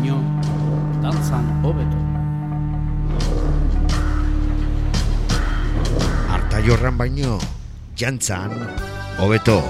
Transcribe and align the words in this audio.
baino, 0.00 0.16
dantzan 1.02 1.44
hobeto. 1.62 1.98
Arta 6.32 6.60
jorran 6.64 6.96
baino, 6.96 7.36
jantzan, 7.96 8.54
hobeto. 9.20 9.60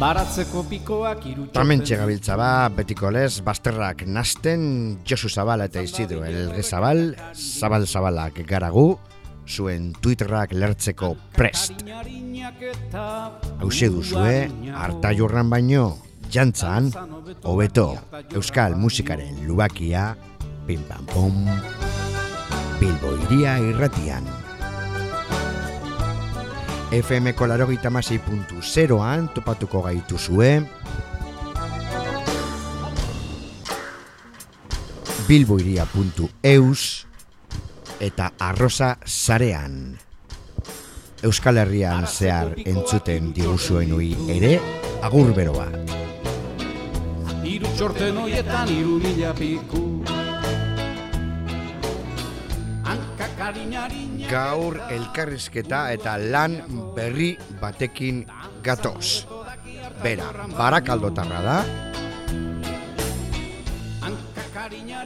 Baratzeko 0.00 0.64
pikoak 0.68 1.22
irutxoten... 1.28 1.54
Tamen 1.54 1.80
txegabiltza 1.84 2.36
ba, 2.36 2.68
betiko 2.72 3.12
lez, 3.12 3.40
basterrak 3.44 4.06
nasten, 4.08 5.00
Josu 5.04 5.28
Zabala 5.28 5.68
eta 5.68 5.84
Isidro 5.84 6.24
Elge 6.24 6.64
Zabal, 6.64 7.14
Zabal 7.32 7.86
Zabalak 7.88 8.42
garagu, 8.48 8.98
zuen 9.46 9.92
Twitterrak 10.00 10.52
lertzeko 10.52 11.14
prest. 11.34 11.84
Hauze 13.60 13.88
duzue, 13.88 14.48
harta 14.74 15.12
jorran 15.16 15.50
baino, 15.50 15.98
jantzan, 16.30 16.90
hobeto, 17.42 17.94
euskal 18.34 18.76
musikaren 18.76 19.44
lubakia, 19.46 20.14
pim 20.66 20.82
pam 20.88 21.06
pom, 21.06 21.44
Bilbo 22.80 23.14
iria 23.28 23.58
irratian. 23.62 24.26
FM 26.94 27.32
kolarogita 27.34 27.90
puntu 28.24 28.62
zeroan 28.62 29.28
topatuko 29.34 29.82
gaitu 29.82 30.18
zue. 30.18 30.62
Bilboiria.eus 35.26 37.06
eta 38.00 38.32
arroza 38.38 38.98
zarean. 39.06 39.98
Euskal 41.24 41.58
Herrian 41.58 42.06
zehar 42.06 42.52
entzuten 42.64 43.32
diguzuen 43.32 43.92
ui 43.96 44.12
ere, 44.28 44.58
agur 45.02 45.32
beroa. 45.36 45.70
Iru 47.44 47.70
txorten 47.76 48.20
hoietan 48.24 48.70
iru 48.72 48.98
mila 49.00 49.32
piku 49.36 49.84
Gaur 54.30 54.78
elkarrizketa 54.88 55.80
eta 55.92 56.16
lan 56.18 56.56
berri 56.96 57.34
batekin 57.60 58.22
gatoz. 58.64 59.26
Bera, 60.00 60.30
barakaldotarra 60.56 61.40
da, 61.44 61.58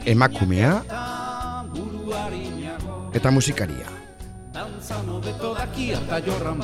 emakumea 0.07 0.71
eta 3.13 3.31
musikaria. 3.31 3.87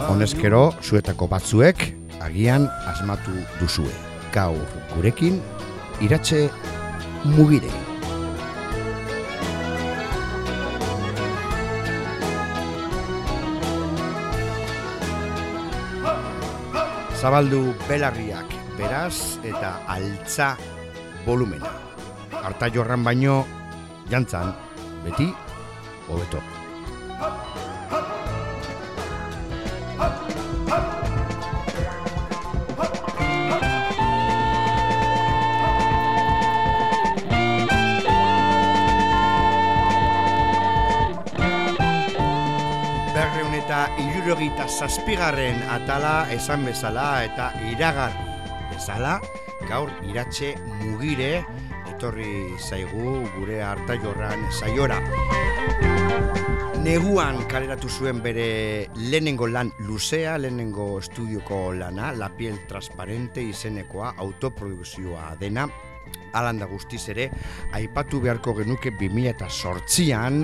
Honezkero, 0.10 0.74
zuetako 0.82 1.28
batzuek, 1.32 1.86
agian 2.22 2.68
asmatu 2.90 3.34
duzue. 3.60 3.94
Gaur 4.34 4.60
gurekin, 4.96 5.40
iratxe 6.04 6.50
mugire. 7.36 7.72
Zabaldu 17.16 17.74
belarriak 17.88 18.52
beraz 18.78 19.40
eta 19.42 19.80
altza 19.90 20.54
volumena. 21.26 21.72
Arta 22.46 22.70
jorran 22.70 23.02
baino, 23.08 23.40
jantzan, 24.12 24.52
beti, 25.06 25.32
hobeto. 26.10 26.44
Eta 43.66 43.88
irurogeita 43.98 44.68
zazpigarren 44.70 45.64
atala 45.74 46.28
esan 46.30 46.68
bezala 46.68 47.24
eta 47.26 47.48
iragarri 47.66 48.26
bezala, 48.70 49.16
gaur 49.66 49.90
iratxe 50.06 50.52
mugire 50.84 51.42
etorri 51.96 52.58
zaigu 52.60 53.24
gure 53.38 53.62
harta 53.64 53.96
jorran 54.04 54.44
saiora. 54.52 55.00
Neguan 56.84 57.40
kaleratu 57.50 57.90
zuen 57.90 58.20
bere 58.22 58.90
lehenengo 59.00 59.48
lan 59.48 59.72
luzea, 59.88 60.36
lehenengo 60.38 61.00
estudioko 61.00 61.72
lana, 61.74 62.12
La 62.14 62.30
piel 62.30 62.60
transparente 62.68 63.42
izenekoa 63.42 64.14
autoprodukzioa 64.22 65.32
dena, 65.40 65.66
alanda 66.34 66.68
guztiz 66.70 67.08
ere, 67.16 67.32
aipatu 67.74 68.22
beharko 68.22 68.54
genuke 68.60 68.92
2008an 69.00 70.44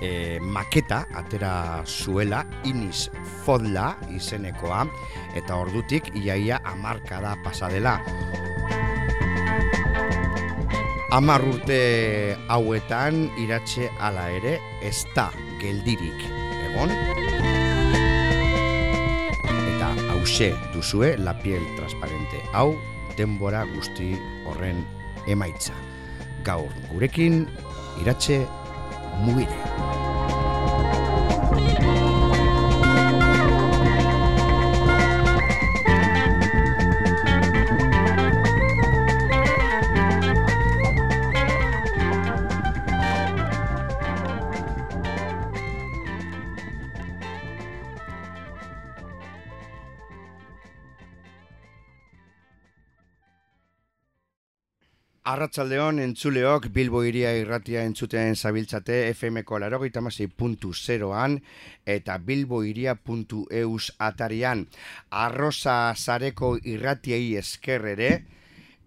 e, 0.00 0.40
maketa 0.40 1.04
atera 1.14 1.84
zuela 1.86 2.42
Inis 2.64 3.10
Fodla 3.44 3.92
izenekoa 4.16 4.86
eta 5.36 5.60
ordutik 5.60 6.10
iaia 6.16 6.62
amarkada 6.64 7.36
pasadela. 7.44 7.98
Amar 11.08 11.40
urte 11.40 12.36
hauetan 12.52 13.30
iratxe 13.40 13.86
ala 14.04 14.26
ere 14.28 14.58
ez 14.84 15.06
da 15.16 15.30
geldirik 15.56 16.26
egon. 16.66 16.92
Eta 19.72 19.88
hause 20.12 20.50
duzue 20.74 21.14
la 21.16 21.32
piel 21.40 21.64
transparente 21.78 22.42
hau 22.52 22.74
denbora 23.16 23.64
guzti 23.72 24.10
horren 24.44 24.84
emaitza. 25.24 25.72
Gaur 26.44 26.68
gurekin 26.92 27.46
iratxe 28.04 28.42
mugire. 29.24 29.97
Arratsaldeon 55.38 56.00
entzuleok 56.02 56.64
Bilbo 56.74 57.04
iria 57.06 57.28
irratia 57.38 57.84
entzuten 57.86 58.34
zabiltzate 58.34 58.96
FMko 59.12 59.60
larogeita 59.62 60.02
puntu 60.36 60.72
zeroan 60.74 61.38
eta 61.86 62.18
bilboiria.eus 62.18 63.92
atarian. 63.98 64.66
Arroza 65.10 65.94
zareko 65.94 66.58
irratiei 66.64 67.36
esker 67.36 67.86
ere 67.86 68.24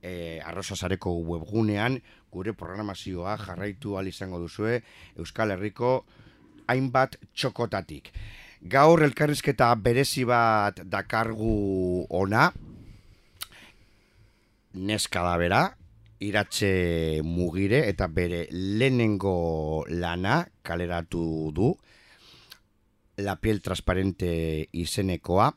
e, 0.04 0.42
arroza 0.44 0.76
zareko 0.76 1.16
webgunean 1.24 2.02
gure 2.30 2.52
programazioa 2.52 3.38
jarraitu 3.38 3.96
al 3.98 4.08
izango 4.08 4.38
duzue 4.38 4.84
Euskal 5.16 5.52
Herriko 5.52 6.04
hainbat 6.68 7.16
txokotatik. 7.34 8.12
Gaur 8.62 9.04
elkarrizketa 9.04 9.74
berezi 9.76 10.26
bat 10.26 10.84
dakargu 10.84 12.08
ona, 12.10 12.52
neska 14.74 15.24
da 15.24 15.38
bera, 15.38 15.70
iratxe 16.22 17.22
mugire 17.26 17.88
eta 17.90 18.08
bere 18.08 18.46
lehenengo 18.52 19.86
lana 19.90 20.46
kaleratu 20.62 21.52
du. 21.54 21.74
La 23.18 23.36
piel 23.42 23.62
transparente 23.62 24.70
izenekoa. 24.72 25.52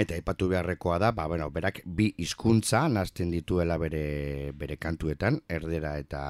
Eta 0.00 0.16
ipatu 0.16 0.46
beharrekoa 0.48 0.98
da, 1.02 1.10
ba, 1.12 1.26
bueno, 1.28 1.50
berak 1.50 1.82
bi 1.84 2.06
hizkuntza 2.22 2.84
nazten 2.88 3.32
dituela 3.34 3.76
bere, 3.76 4.52
bere 4.56 4.78
kantuetan, 4.80 5.40
erdera 5.50 5.96
eta 6.00 6.22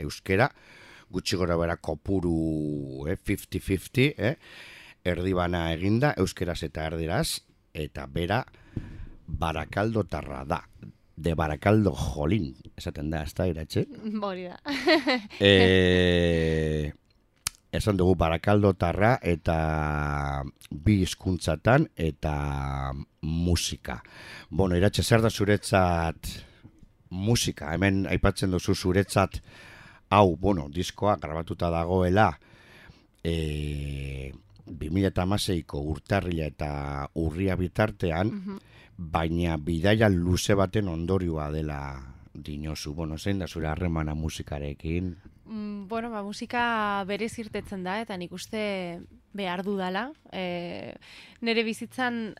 euskera, 0.00 0.46
gutxi 1.10 1.36
gora 1.36 1.58
bera 1.60 1.76
kopuru 1.76 3.04
50-50, 3.10 4.06
eh, 4.06 4.30
eh? 4.30 4.36
erdibana 5.12 5.66
eginda, 5.74 6.14
euskeraz 6.16 6.62
eta 6.70 6.86
erderaz, 6.92 7.42
eta 7.74 8.06
bera 8.06 8.44
barakaldo 9.26 10.06
tarra 10.08 10.44
da 10.46 10.62
de 11.16 11.34
Barakaldo 11.34 11.92
Jolín, 11.96 12.54
esaten 12.76 13.10
da, 13.10 13.22
ez 13.24 13.32
da, 13.34 13.46
iratxe? 13.48 13.86
Bori 14.20 14.44
da. 14.50 14.58
e, 15.40 16.92
esan 17.72 17.96
dugu 17.96 18.14
Barakaldo 18.20 18.74
tarra 18.76 19.14
eta 19.24 20.42
bi 20.70 20.98
hizkuntzatan 21.02 21.88
eta 21.96 22.92
musika. 23.22 24.02
Bueno, 24.50 24.76
iratxe, 24.76 25.02
zer 25.02 25.24
da 25.24 25.30
zuretzat 25.30 26.28
musika? 27.10 27.72
Hemen 27.74 28.04
aipatzen 28.12 28.52
duzu 28.52 28.74
zuretzat 28.76 29.40
hau, 30.12 30.36
bueno, 30.36 30.68
diskoa 30.70 31.16
grabatuta 31.20 31.70
dagoela 31.72 32.28
e, 33.24 34.32
2008ko 34.66 35.80
urtarrila 35.92 36.46
eta 36.52 36.70
urria 37.22 37.56
bitartean, 37.56 38.32
Mhm. 38.36 38.58
Baina 38.96 39.56
bidaia 39.60 40.08
luze 40.08 40.54
baten 40.54 40.88
ondorioa 40.88 41.50
dela 41.52 41.80
dinozu. 42.34 42.94
Bueno, 42.94 43.18
zein 43.18 43.38
da 43.38 43.46
zure 43.48 43.68
harremana 43.68 44.14
musikarekin? 44.14 45.16
Mm, 45.46 45.86
bueno, 45.88 46.10
ba, 46.10 46.22
musika 46.22 47.04
berez 47.06 47.38
irtetzen 47.38 47.84
da, 47.84 48.00
eta 48.02 48.16
nik 48.16 48.32
uste 48.32 49.00
behar 49.36 49.62
dudala. 49.64 50.10
E, 50.32 50.94
nere 51.40 51.62
bizitzan 51.64 52.34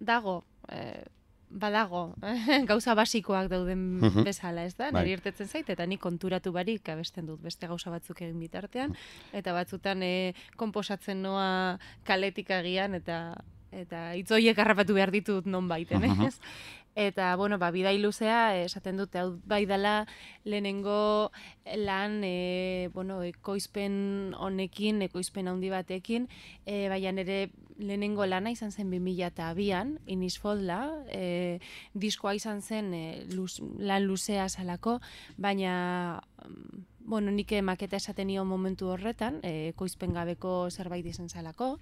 dago, 0.00 0.44
e, 0.68 1.04
badago, 1.50 2.14
gauza 2.70 2.94
basikoak 2.98 3.48
dauden 3.48 4.00
Mhm. 4.00 4.24
bezala, 4.24 4.64
ez 4.64 4.74
da? 4.74 4.90
Bai. 4.90 5.04
Nire 5.04 5.18
irtetzen 5.20 5.46
zait, 5.48 5.68
eta 5.70 5.86
nik 5.86 6.00
konturatu 6.00 6.52
barik 6.52 6.88
abesten 6.88 7.26
dut 7.26 7.40
beste 7.42 7.66
gauza 7.66 7.90
batzuk 7.90 8.20
egin 8.22 8.40
bitartean, 8.40 8.96
eta 9.32 9.52
batzutan 9.52 10.02
e, 10.02 10.34
konposatzen 10.56 11.22
noa 11.22 11.78
kaletik 12.04 12.50
agian, 12.50 12.94
eta 12.94 13.36
eta 13.76 14.14
itzoiek 14.16 14.58
harrapatu 14.58 14.94
behar 14.96 15.10
ditut 15.14 15.46
non 15.46 15.68
baiten, 15.68 16.00
Mhm. 16.02 16.26
ez? 16.26 16.38
Eta, 16.96 17.36
bueno, 17.36 17.58
ba, 17.60 17.68
bidai 17.70 17.98
luzea, 18.00 18.56
esaten 18.64 18.96
dute, 18.96 19.18
hau 19.20 19.34
bai 19.44 19.66
dela 19.68 20.06
lehenengo 20.48 21.30
lan, 21.76 22.22
e, 22.24 22.88
bueno, 22.94 23.18
ekoizpen 23.22 24.32
honekin, 24.38 25.02
ekoizpen 25.04 25.46
handi 25.52 25.68
batekin, 25.68 26.24
e, 26.64 26.88
baina 26.88 27.12
nire 27.12 27.50
lehenengo 27.76 28.24
lana 28.24 28.48
izan 28.50 28.72
zen 28.72 28.88
2002an, 28.90 29.98
Inisfolda, 30.06 31.04
e, 31.12 31.60
diskoa 31.92 32.32
izan 32.34 32.62
zen 32.62 32.94
e, 32.94 33.04
luz, 33.28 33.60
lan 33.76 34.08
luzea 34.08 34.48
salako, 34.48 34.96
baina 35.36 36.22
mm, 36.48 36.84
bueno, 37.06 37.30
nik 37.30 37.52
maketa 37.62 38.00
esaten 38.00 38.26
nion 38.26 38.48
momentu 38.48 38.88
horretan, 38.90 39.36
e, 39.44 39.68
ekoizpen 39.68 40.16
gabeko 40.16 40.70
zerbait 40.70 41.04
izan 41.06 41.28
zalako, 41.28 41.76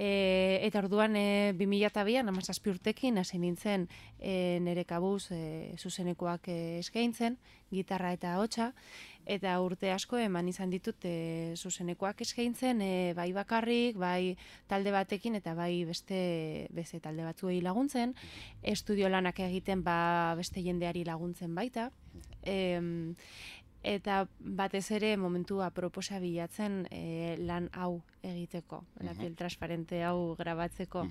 E, 0.00 0.64
eta 0.64 0.80
orduan 0.80 1.12
e, 1.12 1.52
2002an, 1.60 2.30
amazazpi 2.32 2.70
urtekin, 2.72 3.18
hasi 3.20 3.36
nintzen 3.36 3.82
e, 4.16 4.56
nere 4.64 4.86
kabuz 4.88 5.26
e, 5.36 5.76
zuzenekoak 5.76 6.48
e, 6.48 6.56
eskaintzen, 6.80 7.36
gitarra 7.68 8.14
eta 8.16 8.38
hotxa, 8.40 8.70
eta 9.28 9.58
urte 9.60 9.90
asko 9.92 10.16
eman 10.16 10.48
izan 10.48 10.72
ditut 10.72 11.04
e, 11.04 11.52
zuzenekoak 11.52 12.24
eskaintzen, 12.24 12.80
e, 12.80 13.12
bai 13.12 13.28
bakarrik, 13.36 14.00
bai 14.00 14.38
talde 14.72 14.94
batekin, 14.96 15.36
eta 15.36 15.52
bai 15.58 15.84
beste, 15.84 16.22
beste 16.72 17.02
talde 17.04 17.28
batzuei 17.28 17.60
laguntzen, 17.60 18.16
estudio 18.62 19.12
lanak 19.12 19.44
egiten 19.44 19.84
ba 19.84 20.32
beste 20.40 20.64
jendeari 20.64 21.04
laguntzen 21.04 21.52
baita, 21.54 21.90
em, 22.42 23.16
eta 23.82 24.26
batez 24.38 24.90
ere 24.92 25.16
momentu 25.16 25.62
aproposa 25.62 26.18
bilatzen 26.20 26.86
e, 26.90 27.36
lan 27.38 27.70
hau 27.72 28.02
egiteko, 28.22 28.82
la 29.00 29.14
piel 29.14 29.36
transparente 29.36 30.02
hau 30.04 30.34
grabatzeko. 30.36 31.06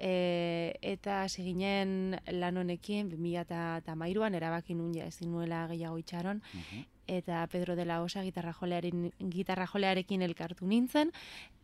E, 0.00 0.78
eta 0.80 1.22
hasi 1.26 1.44
ginen 1.44 2.16
lan 2.32 2.56
honekin 2.56 3.10
2013an 3.12 4.36
erabaki 4.38 4.74
nun 4.74 4.94
ja 4.96 5.04
ezin 5.06 5.30
nuela 5.30 5.66
gehiago 5.68 5.98
itxaron 6.00 6.40
eta 7.10 7.46
Pedro 7.48 7.74
de 7.76 7.84
la 7.84 8.02
Osa 8.02 8.22
gitarra 8.22 8.52
jolearen 8.52 9.10
gitarra 9.18 9.66
jolearekin 9.66 10.22
elkartu 10.22 10.66
nintzen. 10.66 11.10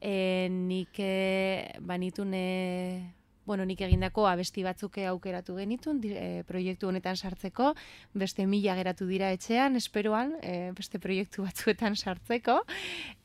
E, 0.00 0.48
nik 0.50 0.98
e, 0.98 1.78
banitun 1.80 2.34
e, 2.34 3.14
bueno, 3.46 3.64
nik 3.64 3.80
egindako 3.86 4.26
abesti 4.26 4.64
batzuk 4.66 4.98
aukeratu 5.06 5.56
genitun 5.56 6.00
e, 6.04 6.42
proiektu 6.48 6.90
honetan 6.90 7.16
sartzeko, 7.16 7.72
beste 8.14 8.46
mila 8.46 8.74
geratu 8.76 9.06
dira 9.06 9.30
etxean, 9.32 9.76
esperoan, 9.78 10.34
e, 10.42 10.72
beste 10.76 10.98
proiektu 10.98 11.46
batzuetan 11.46 11.96
sartzeko, 11.96 12.58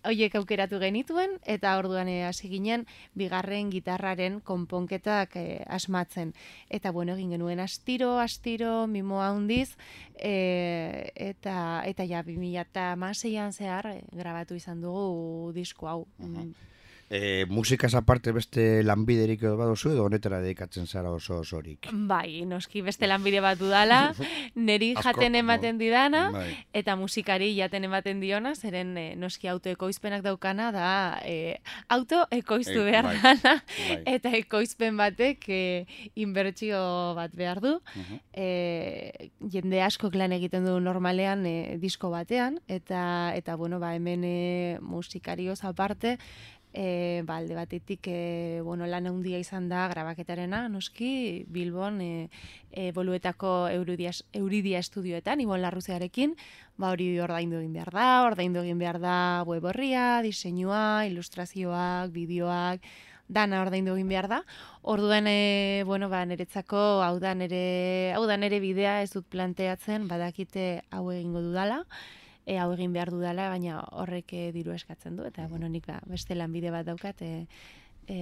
hoiek 0.07 0.35
aukeratu 0.37 0.79
genituen, 0.81 1.37
eta 1.45 1.73
orduan 1.79 2.07
e, 2.07 2.21
hasi 2.27 2.49
ginen 2.53 2.85
bigarren 3.17 3.71
gitarraren 3.73 4.39
konponketak 4.45 5.35
e, 5.35 5.45
asmatzen. 5.67 6.33
Eta 6.69 6.91
bueno, 6.91 7.17
egin 7.17 7.33
genuen 7.35 7.59
astiro, 7.59 8.17
astiro, 8.21 8.85
mimoa 8.87 9.31
handiz, 9.33 9.75
e, 10.15 11.11
eta, 11.15 11.83
eta 11.89 12.05
ja, 12.05 12.23
2006an 12.27 13.53
zehar 13.57 13.89
grabatu 14.11 14.55
izan 14.55 14.81
dugu 14.81 15.51
disko 15.55 15.89
hau. 15.89 16.01
Mm, 16.19 16.51
E, 17.11 17.45
musikaz 17.51 17.91
aparte 17.99 18.31
beste 18.31 18.83
lanbiderik 18.87 19.41
edo 19.43 19.57
baduzu 19.59 19.89
edo 19.91 20.05
honetara 20.07 20.37
dedikatzen 20.39 20.85
zara 20.87 21.09
oso 21.11 21.41
osorik? 21.41 21.89
Bai, 21.91 22.45
noski 22.47 22.79
beste 22.85 23.03
lanbide 23.09 23.41
bat 23.43 23.59
dudala, 23.59 24.13
neri 24.55 24.93
Asko, 24.95 25.09
jaten 25.09 25.35
ematen 25.35 25.75
didana, 25.81 26.21
Bai. 26.31 26.45
eta 26.71 26.95
musikari 26.95 27.49
jaten 27.57 27.83
ematen 27.89 28.21
diona, 28.23 28.53
zeren 28.55 28.93
eh, 28.97 29.09
noski 29.19 29.49
autoekoizpenak 29.51 30.23
daukana 30.23 30.69
da 30.71 30.91
eh, 31.27 31.57
autoekoiztu 31.91 32.79
Eh, 32.79 32.85
behar 32.87 33.09
bai, 33.09 33.17
dana, 33.19 33.57
bai. 33.59 33.97
eta 34.13 34.31
ekoizpen 34.39 34.95
batek 34.95 35.43
eh, 35.51 35.83
inbertsio 36.15 36.79
bat 37.19 37.35
behar 37.35 37.59
du. 37.59 37.73
Mhm. 37.95 38.21
eh, 38.39 39.29
jende 39.51 39.83
askok 39.83 40.15
lan 40.15 40.31
egiten 40.31 40.63
du 40.63 40.79
normalean 40.79 41.43
eh, 41.45 41.75
disko 41.81 42.09
batean, 42.15 42.61
eta, 42.71 43.33
eta 43.35 43.57
bueno, 43.59 43.79
ba, 43.83 43.91
hemen 43.99 44.23
eh, 44.23 44.77
musikarioz 44.79 45.59
aparte, 45.67 46.15
E, 46.73 47.21
ba, 47.27 47.37
alde 47.37 47.55
batetik 47.55 48.07
e, 48.07 48.61
bueno, 48.63 48.85
lan 48.87 49.07
handia 49.09 49.39
izan 49.43 49.67
da 49.67 49.87
grabaketarena, 49.91 50.69
noski, 50.71 51.43
Bilbon 51.51 51.99
e, 51.99 52.29
e, 52.71 52.91
boluetako 52.95 53.67
Euridia, 53.73 54.13
Euridia 54.31 54.79
estudioetan, 54.79 55.43
Ibon 55.43 55.61
Larruzearekin, 55.61 56.37
ba, 56.77 56.93
hori 56.95 57.11
ordaindu 57.19 57.59
egin 57.59 57.75
behar 57.75 57.91
da, 57.91 58.07
ordaindu 58.29 58.63
egin 58.63 58.79
behar 58.79 59.01
da 59.03 59.15
web 59.47 59.67
horria, 59.67 60.21
diseinua, 60.23 61.05
ilustrazioak, 61.11 62.15
bideoak, 62.15 62.87
dana 63.31 63.61
ordaindu 63.63 63.95
egin 63.95 64.09
behar 64.11 64.27
da. 64.31 64.41
Orduan, 64.81 65.27
e, 65.27 65.83
bueno, 65.87 66.09
ba, 66.11 66.23
niretzako 66.25 67.01
hau 67.03 67.17
da 67.19 67.33
nere, 67.35 68.13
hau 68.15 68.25
da 68.29 68.37
nere 68.37 68.59
bidea 68.63 69.01
ez 69.03 69.11
dut 69.13 69.27
planteatzen, 69.31 70.07
badakite 70.11 70.83
hau 70.91 71.09
egingo 71.11 71.43
dudala, 71.43 71.83
e, 72.51 72.57
hau 72.59 72.71
egin 72.75 72.91
behar 72.95 73.13
dudala, 73.13 73.47
baina 73.53 73.79
horrek 74.03 74.33
e, 74.35 74.49
diru 74.55 74.75
eskatzen 74.75 75.15
du, 75.15 75.23
eta 75.29 75.47
bueno, 75.47 75.69
nik 75.71 75.87
ba, 75.87 76.01
beste 76.11 76.35
lanbide 76.35 76.73
bat 76.75 76.85
daukat, 76.89 77.23
e, 77.23 77.45
e, 78.11 78.17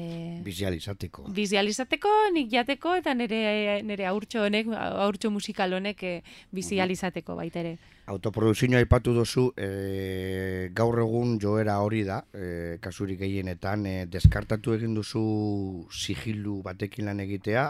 Bizializateko. 0.45 1.25
bizializateko, 1.33 2.11
nik 2.35 2.51
jateko, 2.53 2.93
eta 3.01 3.15
nire, 3.17 3.81
nire 3.87 4.05
aurtxo 4.05 4.45
honek, 4.45 4.69
aurtxo 5.07 5.31
musikal 5.33 5.73
honek 5.79 6.03
e, 6.03 6.13
bizializateko 6.53 7.35
baita 7.39 7.63
ere. 7.63 7.73
Autoproduzioa 8.09 8.79
aipatu 8.81 9.13
duzu, 9.13 9.49
e, 9.57 10.69
gaur 10.73 11.01
egun 11.03 11.35
joera 11.41 11.79
hori 11.81 12.03
da, 12.07 12.23
e, 12.33 12.77
kasurik 12.81 13.19
gehienetan, 13.21 13.85
e, 13.85 14.05
deskartatu 14.09 14.73
egin 14.77 14.95
duzu 14.97 15.25
sigilu 15.91 16.61
batekin 16.65 17.09
lan 17.09 17.25
egitea, 17.25 17.67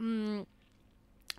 Mm, 0.00 0.46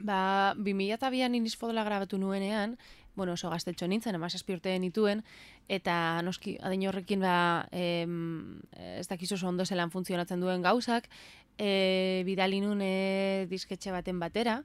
ba, 0.06 0.54
2002an 0.54 1.34
inisfodola 1.34 1.82
grabatu 1.84 2.20
nuenean, 2.22 2.76
bueno, 3.16 3.34
oso 3.34 3.50
gaztetxo 3.50 3.88
nintzen, 3.88 4.16
amazazpi 4.16 4.56
urte 4.56 4.78
nituen, 4.80 5.24
eta 5.68 6.22
noski, 6.26 6.58
adin 6.62 6.88
horrekin, 6.90 7.22
ba, 7.24 7.68
em, 7.72 8.62
ez 8.98 9.08
dakizu 9.10 9.36
oso 9.36 9.50
ondo 9.50 9.66
zelan 9.66 9.92
funtzionatzen 9.92 10.40
duen 10.42 10.62
gauzak, 10.62 11.10
e, 11.58 12.24
bidali 12.26 12.62
nun 12.62 12.82
e, 12.82 13.48
disketxe 13.50 13.92
baten 13.92 14.20
batera, 14.20 14.62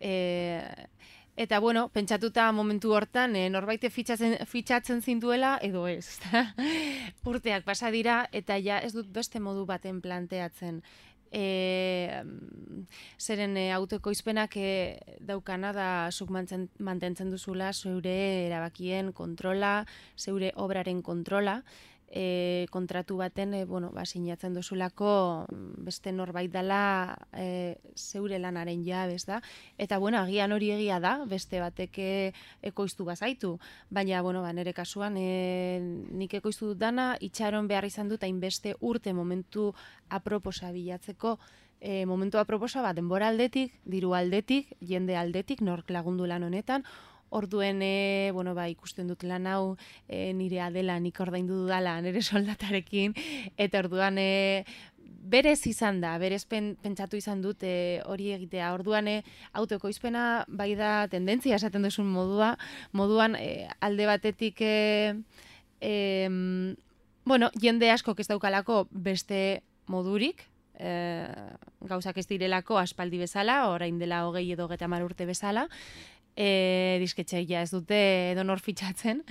e, 0.00 0.88
Eta, 1.40 1.58
bueno, 1.58 1.88
pentsatuta 1.88 2.50
momentu 2.52 2.90
hortan, 2.92 3.32
e, 3.32 3.46
norbaite 3.48 3.88
fitxatzen, 3.88 4.34
fitxatzen 4.44 5.00
zinduela, 5.00 5.54
edo 5.64 5.86
ez. 5.88 6.18
Urteak 7.32 7.64
pasa 7.64 7.88
dira, 7.94 8.26
eta 8.32 8.58
ja 8.60 8.76
ez 8.84 8.92
dut 8.92 9.08
beste 9.14 9.40
modu 9.40 9.64
baten 9.64 10.02
planteatzen. 10.04 10.82
E, 11.30 12.22
zeren 13.18 13.56
e, 13.56 13.70
autoekoizpenak 13.72 14.56
e, 14.56 14.98
daukana 15.20 15.70
da 15.72 15.88
zuk 16.10 16.30
mantentzen 16.30 17.30
duzula 17.30 17.72
zeure 17.72 18.16
erabakien 18.48 19.12
kontrola, 19.12 19.84
zeure 20.18 20.50
obraren 20.56 21.02
kontrola, 21.06 21.60
e, 22.10 22.66
kontratu 22.70 23.16
baten 23.16 23.54
e, 23.54 23.64
bueno, 23.64 23.90
ba, 23.94 24.04
sinatzen 24.04 24.54
duzulako 24.54 25.46
mm, 25.46 25.84
beste 25.86 26.12
norbait 26.12 26.50
dela 26.50 27.16
e, 27.32 27.78
zeure 27.94 28.38
lanaren 28.38 28.84
jabez 28.84 29.24
da. 29.26 29.40
Eta 29.78 29.98
bueno, 29.98 30.18
agian 30.18 30.52
hori 30.52 30.72
egia 30.74 30.98
da, 31.00 31.20
beste 31.24 31.62
batek 31.62 31.98
e, 31.98 32.10
ekoiztu 32.62 33.06
bazaitu. 33.06 33.56
Baina, 33.90 34.22
bueno, 34.22 34.42
ba, 34.42 34.52
nire 34.52 34.74
kasuan 34.74 35.16
e, 35.16 35.78
nik 36.10 36.34
ekoiztu 36.34 36.74
dut 36.74 36.82
dana, 36.82 37.14
itxaron 37.20 37.70
behar 37.70 37.86
izan 37.86 38.10
dut 38.10 38.26
hainbeste 38.26 38.74
urte 38.80 39.14
momentu 39.14 39.70
aproposa 40.10 40.72
bilatzeko 40.74 41.38
e, 41.80 42.04
momentu 42.06 42.38
aproposa 42.38 42.82
bat 42.84 42.96
denbora 42.96 43.30
aldetik, 43.32 43.72
diru 43.84 44.14
aldetik, 44.14 44.74
jende 44.80 45.16
aldetik, 45.16 45.62
nork 45.64 45.90
lagundu 45.90 46.28
lan 46.28 46.44
honetan, 46.44 46.84
Orduen, 47.30 47.80
e, 47.82 48.30
bueno, 48.34 48.54
ba, 48.58 48.66
ikusten 48.68 49.06
dut 49.06 49.22
lan 49.22 49.46
hau 49.46 49.76
e, 50.08 50.32
nirea 50.34 50.70
dela, 50.74 50.98
nik 50.98 51.18
ordaindu 51.22 51.62
dudala 51.64 52.00
nire 52.02 52.22
soldatarekin, 52.32 53.14
eta 53.56 53.84
orduan 53.84 54.18
e, 54.18 54.64
berez 55.30 55.60
izan 55.70 56.00
da, 56.00 56.16
berez 56.18 56.44
pen, 56.48 56.74
pentsatu 56.82 57.18
izan 57.20 57.42
dut 57.44 57.62
e, 57.62 58.02
hori 58.08 58.32
egitea. 58.34 58.72
Orduan 58.74 59.08
e, 59.08 59.16
autoekoizpena 59.52 60.44
bai 60.48 60.72
da 60.78 61.06
tendentzia 61.12 61.58
esaten 61.60 61.86
duzun 61.86 62.08
modua, 62.10 62.56
moduan 62.92 63.36
e, 63.38 63.68
alde 63.80 64.08
batetik 64.10 64.62
e, 64.64 65.14
e, 65.80 65.94
bueno, 67.24 67.50
jende 67.60 67.90
asko 67.90 68.14
ez 68.18 68.28
daukalako 68.28 68.86
beste 68.90 69.62
modurik, 69.86 70.46
e, 70.78 71.26
gauzak 71.86 72.18
ez 72.18 72.26
direlako 72.26 72.78
aspaldi 72.80 73.20
bezala, 73.20 73.68
orain 73.70 73.98
dela 73.98 74.24
hogei 74.26 74.50
edo 74.52 74.68
geta 74.68 74.88
urte 75.04 75.26
bezala, 75.26 75.68
e, 76.36 76.98
disketxeia 77.02 77.62
ez 77.62 77.70
dute 77.70 77.98
edonor 78.32 78.60
fitxatzen, 78.60 79.24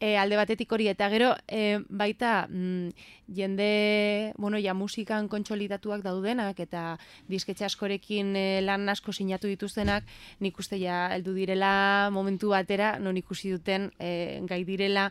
e, 0.00 0.16
alde 0.16 0.38
batetik 0.40 0.72
hori 0.72 0.88
eta 0.90 1.08
gero 1.12 1.34
e, 1.46 1.78
baita 1.88 2.46
mm, 2.48 2.88
jende 3.36 4.32
bueno 4.38 4.58
ja 4.58 4.74
musikan 4.74 5.28
kontsolidatuak 5.28 6.02
daudenak 6.02 6.58
eta 6.60 6.96
disketxe 7.28 7.66
askorekin 7.68 8.32
e, 8.34 8.46
lan 8.64 8.88
asko 8.88 9.12
sinatu 9.12 9.50
dituztenak 9.52 10.08
nik 10.40 10.58
uste 10.58 10.80
ja 10.80 11.10
heldu 11.12 11.36
direla 11.36 12.08
momentu 12.10 12.50
batera 12.56 12.98
non 12.98 13.20
ikusi 13.20 13.52
duten 13.52 13.90
e, 14.00 14.40
gai 14.48 14.64
direla 14.64 15.10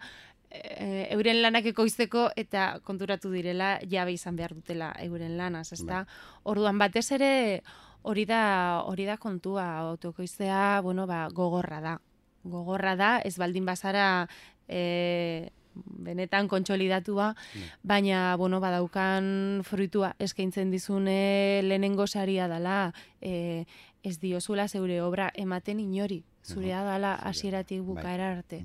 e, 0.49 1.07
euren 1.13 1.43
lanak 1.43 1.69
ekoizteko 1.69 2.31
eta 2.35 2.79
konturatu 2.83 3.31
direla 3.31 3.77
jabe 3.85 4.17
izan 4.17 4.35
behar 4.35 4.55
dutela 4.57 4.91
euren 5.05 5.37
lanaz, 5.37 5.71
ezta? 5.73 6.03
Bai. 6.03 6.23
Orduan 6.49 6.81
batez 6.81 7.11
ere 7.13 7.61
hori 8.03 8.25
da 8.25 8.83
hori 8.85 9.05
da 9.05 9.17
kontua 9.17 9.65
autokoiztea, 9.91 10.81
bueno, 10.81 11.07
ba, 11.07 11.27
gogorra 11.33 11.81
da. 11.81 11.99
Gogorra 12.43 12.95
da, 12.95 13.17
ez 13.19 13.35
baldin 13.37 13.65
bazara 13.67 14.27
e, 14.67 15.49
benetan 15.75 16.47
kontsolidatua, 16.47 17.33
mm. 17.33 17.67
baina, 17.83 18.35
bueno, 18.37 18.59
badaukan 18.59 19.61
fruitua 19.67 20.13
eskaintzen 20.19 20.71
dizune 20.71 21.61
lehenengo 21.63 22.07
saria 22.07 22.47
dala, 22.47 22.93
e, 23.21 23.65
ez 24.03 24.19
diozula 24.19 24.67
zeure 24.67 25.01
obra 25.03 25.29
ematen 25.35 25.79
inori, 25.79 26.23
zurea 26.43 26.83
dala 26.83 27.15
hasieratik 27.15 27.81
bai. 27.81 27.87
bukaera 27.87 28.31
arte. 28.31 28.63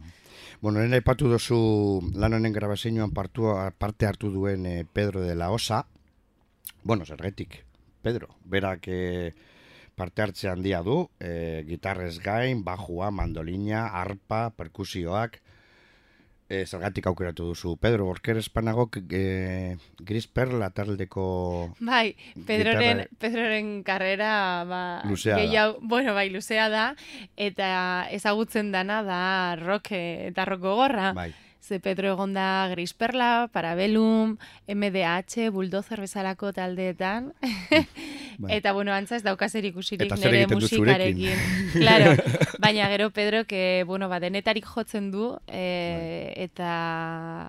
Bueno, 0.60 0.80
nena 0.80 0.96
ipatu 0.96 1.28
dozu 1.28 2.00
lan 2.14 2.38
honen 2.38 2.52
grabazioan 2.52 3.12
parte 3.12 4.06
hartu 4.06 4.30
duen 4.30 4.66
eh, 4.66 4.86
Pedro 4.90 5.20
de 5.20 5.34
la 5.34 5.50
Osa, 5.50 5.86
bueno, 6.84 7.04
zergetik, 7.04 7.64
Pedro, 8.04 8.28
berak 8.44 8.86
eh, 8.92 9.32
parte 9.96 10.22
hartze 10.22 10.50
handia 10.50 10.82
du, 10.84 11.08
eh, 11.20 11.64
gitarrez 11.68 12.18
gain, 12.20 12.60
bajua, 12.66 13.10
mandolina, 13.10 13.86
arpa, 14.02 14.50
perkusioak, 14.58 15.40
e, 16.48 16.64
zergatik 16.66 17.06
aukeratu 17.08 17.48
duzu. 17.50 17.74
Pedro, 17.80 18.08
orker 18.12 18.38
espanagok 18.40 18.98
e, 19.08 19.76
Gris 19.98 20.26
Perla 20.26 20.70
taldeko... 20.74 21.74
Bai, 21.80 22.14
Pedroren, 22.46 23.04
gitarra... 23.04 23.06
Pedroren 23.20 23.70
karrera 23.86 24.32
ba, 24.68 24.82
luzea 25.08 25.38
gehiago, 25.40 25.78
da. 25.80 25.88
Bueno, 25.94 26.14
bai, 26.16 26.28
luzea 26.30 26.68
da, 26.72 26.84
eta 27.36 27.70
ezagutzen 28.14 28.72
dana 28.74 29.02
da 29.06 29.22
rock 29.60 29.94
eta 29.96 30.46
rock 30.48 30.64
gogorra. 30.64 31.12
Bai. 31.16 31.32
Ze 31.64 31.78
Pedro 31.80 32.10
egon 32.12 32.34
da 32.36 32.68
Gris 32.68 32.92
Perla, 32.92 33.48
Parabellum, 33.52 34.36
MDH, 34.68 35.48
Bulldozer 35.50 36.02
bezalako 36.02 36.52
taldeetan. 36.52 37.32
Bai. 38.38 38.58
Eta 38.58 38.74
bueno, 38.76 38.92
antza 38.92 39.16
ez 39.16 39.22
daukazer 39.24 39.64
ikusirik 39.64 40.12
nire 40.18 40.44
musikarekin. 40.50 41.40
claro, 41.72 42.12
baina 42.64 42.90
gero 42.92 43.08
Pedro, 43.16 43.44
que, 43.46 43.84
bueno, 43.86 44.10
ba, 44.10 44.20
denetarik 44.20 44.66
jotzen 44.66 45.08
du, 45.14 45.38
e, 45.48 46.34
eta 46.36 47.48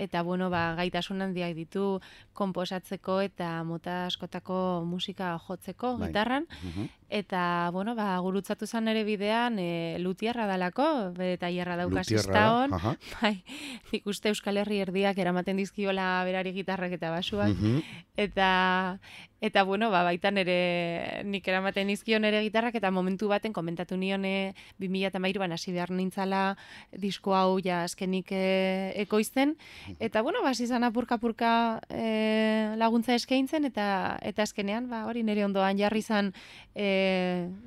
eta 0.00 0.22
bueno, 0.22 0.48
ba, 0.48 0.72
gaitasun 0.78 1.20
handiak 1.20 1.52
ditu 1.52 2.00
konposatzeko 2.32 3.18
eta 3.20 3.50
mota 3.68 4.06
askotako 4.06 4.86
musika 4.88 5.34
jotzeko 5.44 5.98
bai. 5.98 6.08
gitarran. 6.08 6.48
Mhm. 6.62 6.88
Eta, 7.10 7.70
bueno, 7.72 7.96
ba, 7.98 8.14
gurutzatu 8.22 8.68
zan 8.70 8.86
ere 8.86 9.02
bidean 9.02 9.58
e, 9.58 9.98
lutierra 9.98 10.46
dalako, 10.46 11.10
eta 11.18 11.48
hierra 11.50 11.74
daukas 11.74 12.06
hon. 12.06 12.70
Bai, 13.18 13.42
nik 13.90 14.06
uste 14.06 14.30
Euskal 14.30 14.60
Herri 14.62 14.78
erdiak 14.84 15.18
eramaten 15.18 15.58
dizkiola 15.58 16.22
berari 16.24 16.54
gitarrak 16.54 16.94
eta 16.94 17.10
basuak. 17.10 17.50
Mhm. 17.50 17.82
Eta, 18.20 19.00
eta, 19.40 19.64
bueno, 19.64 19.90
ba, 19.90 20.04
baitan 20.06 20.38
ere 20.38 21.24
nik 21.24 21.48
eramaten 21.48 21.90
dizkion 21.90 22.24
ere 22.28 22.44
gitarrak, 22.44 22.76
eta 22.78 22.92
momentu 22.94 23.26
baten 23.26 23.52
komentatu 23.52 23.98
nion 23.98 24.24
e, 24.24 24.54
2008an 24.78 25.56
hasi 25.56 25.74
behar 25.74 25.90
nintzala 25.90 26.54
disko 26.94 27.34
hau 27.34 27.58
ja 27.58 27.82
azkenik 27.88 28.30
e, 28.30 28.92
ekoizten. 29.02 29.56
Eta, 29.98 30.22
bueno, 30.22 30.44
ba, 30.46 30.54
izan 30.54 30.86
apurka-purka 30.86 31.80
e, 31.90 32.76
laguntza 32.78 33.18
eskaintzen, 33.18 33.66
eta 33.66 34.18
eta 34.22 34.46
azkenean, 34.46 34.86
ba, 34.92 35.06
hori 35.10 35.24
nire 35.26 35.42
ondoan 35.48 35.80
jarri 35.80 36.04
izan 36.04 36.34
e, 36.74 36.99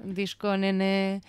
disko 0.04 0.58
nene 0.58 1.22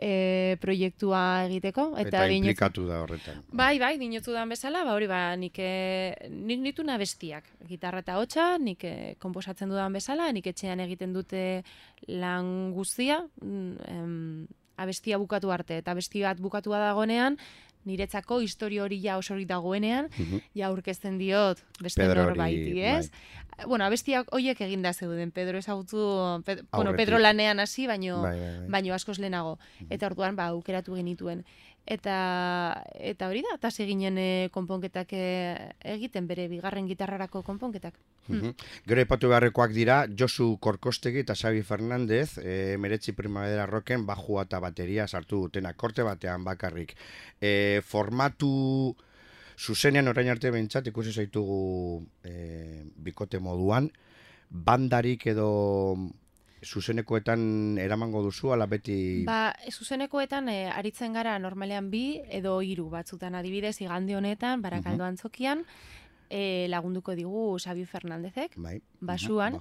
e, 0.00 0.56
proiektua 0.60 1.46
egiteko. 1.46 1.90
Eta, 2.00 2.24
eta 2.24 2.34
implikatu 2.34 2.86
da 2.88 3.00
horretan. 3.04 3.42
Bai, 3.52 3.74
bai, 3.82 3.94
dinotu 4.00 4.34
da 4.34 4.44
bezala, 4.48 4.84
ba, 4.86 4.94
hori 4.96 5.08
ba, 5.10 5.20
nik, 5.40 5.58
e, 5.58 6.14
nik 6.30 6.62
nitu 6.64 6.84
bestiak. 6.84 7.44
Gitarra 7.68 8.00
eta 8.00 8.18
hotxa, 8.18 8.58
nik 8.58 8.84
e, 8.84 9.14
komposatzen 9.18 9.68
dudan 9.68 9.92
bezala, 9.92 10.30
nik 10.32 10.46
etxean 10.46 10.80
egiten 10.80 11.12
dute 11.12 11.62
lan 12.08 12.72
guztia, 12.72 13.26
mm, 13.42 13.76
em, 13.88 14.46
abestia 14.76 15.18
bukatu 15.18 15.50
arte, 15.52 15.78
eta 15.78 15.92
abesti 15.92 16.22
bat 16.22 16.40
bukatua 16.40 16.78
dagonean, 16.78 17.36
niretzako 17.84 18.40
historia 18.44 18.84
hori 18.84 19.00
ja 19.02 19.16
oso 19.18 19.34
hori 19.34 19.46
dagoenean, 19.48 20.10
mm 20.16 20.40
ja 20.54 20.66
aurkezten 20.68 21.18
diot 21.18 21.60
beste 21.82 22.06
norbaiti, 22.08 22.80
ez? 22.82 23.10
Bai. 23.10 23.66
Bueno, 23.66 23.84
abestiak 23.84 24.30
hoiek 24.32 24.60
eginda 24.64 24.92
zeuden, 24.92 25.30
Pedro 25.30 25.58
ezagutu, 25.58 26.00
Ped, 26.46 26.62
bueno, 26.72 26.94
Pedro 26.96 27.18
lanean 27.18 27.60
hasi, 27.60 27.86
baino, 27.86 28.22
bai, 28.22 28.38
bai, 28.38 28.52
bai. 28.58 28.68
baino 28.76 28.94
askoz 28.94 29.18
lehenago. 29.18 29.58
Eta 29.90 30.08
orduan, 30.08 30.36
ba, 30.36 30.48
aukeratu 30.54 30.96
genituen 30.96 31.44
eta 31.86 32.82
eta 32.94 33.28
hori 33.28 33.42
da 33.42 33.56
tasi 33.58 33.86
ginen 33.88 34.18
e, 34.18 34.48
konponketak 34.52 35.12
e, 35.12 35.24
egiten 35.96 36.26
bere 36.28 36.46
bigarren 36.48 36.86
gitarrarako 36.86 37.42
konponketak. 37.42 37.94
Mm 38.28 38.54
Gero 38.86 39.02
epatu 39.02 39.28
beharrekoak 39.32 39.72
dira 39.74 40.04
Josu 40.06 40.56
Korkostegi 40.60 41.24
eta 41.24 41.34
Xavi 41.34 41.62
Fernandez, 41.62 42.38
e, 42.38 42.76
Meretzi 42.78 43.12
Primavera 43.12 43.66
Rocken 43.66 44.06
bajua 44.06 44.44
eta 44.46 44.60
bateria 44.60 45.08
sartu 45.08 45.46
dutena 45.46 45.72
korte 45.74 46.02
batean 46.02 46.44
bakarrik. 46.44 46.94
E, 47.40 47.80
formatu 47.86 48.94
zuzenean 49.58 50.08
orain 50.08 50.30
arte 50.32 50.50
behintzat 50.50 50.86
ikusi 50.88 51.12
zaitugu 51.12 52.06
e, 52.24 52.84
bikote 52.96 53.38
moduan, 53.38 53.90
bandarik 54.50 55.26
edo 55.26 55.50
zuzenekoetan 56.64 57.78
eramango 57.80 58.22
duzu, 58.22 58.52
ala 58.52 58.66
beti... 58.70 59.24
Ba, 59.26 59.54
zuzenekoetan 59.70 60.48
e, 60.52 60.58
aritzen 60.70 61.16
gara 61.16 61.38
normalean 61.38 61.90
bi 61.90 62.20
edo 62.28 62.60
hiru 62.62 62.88
batzutan. 62.92 63.34
Adibidez 63.34 63.78
igande 63.80 64.16
honetan, 64.16 64.62
barakaldo 64.62 65.06
antzokian, 65.06 65.64
e, 66.28 66.68
lagunduko 66.68 67.16
digu 67.18 67.58
Xabi 67.58 67.86
Fernandezek, 67.88 68.56
bai. 68.56 68.78
basuan, 69.00 69.58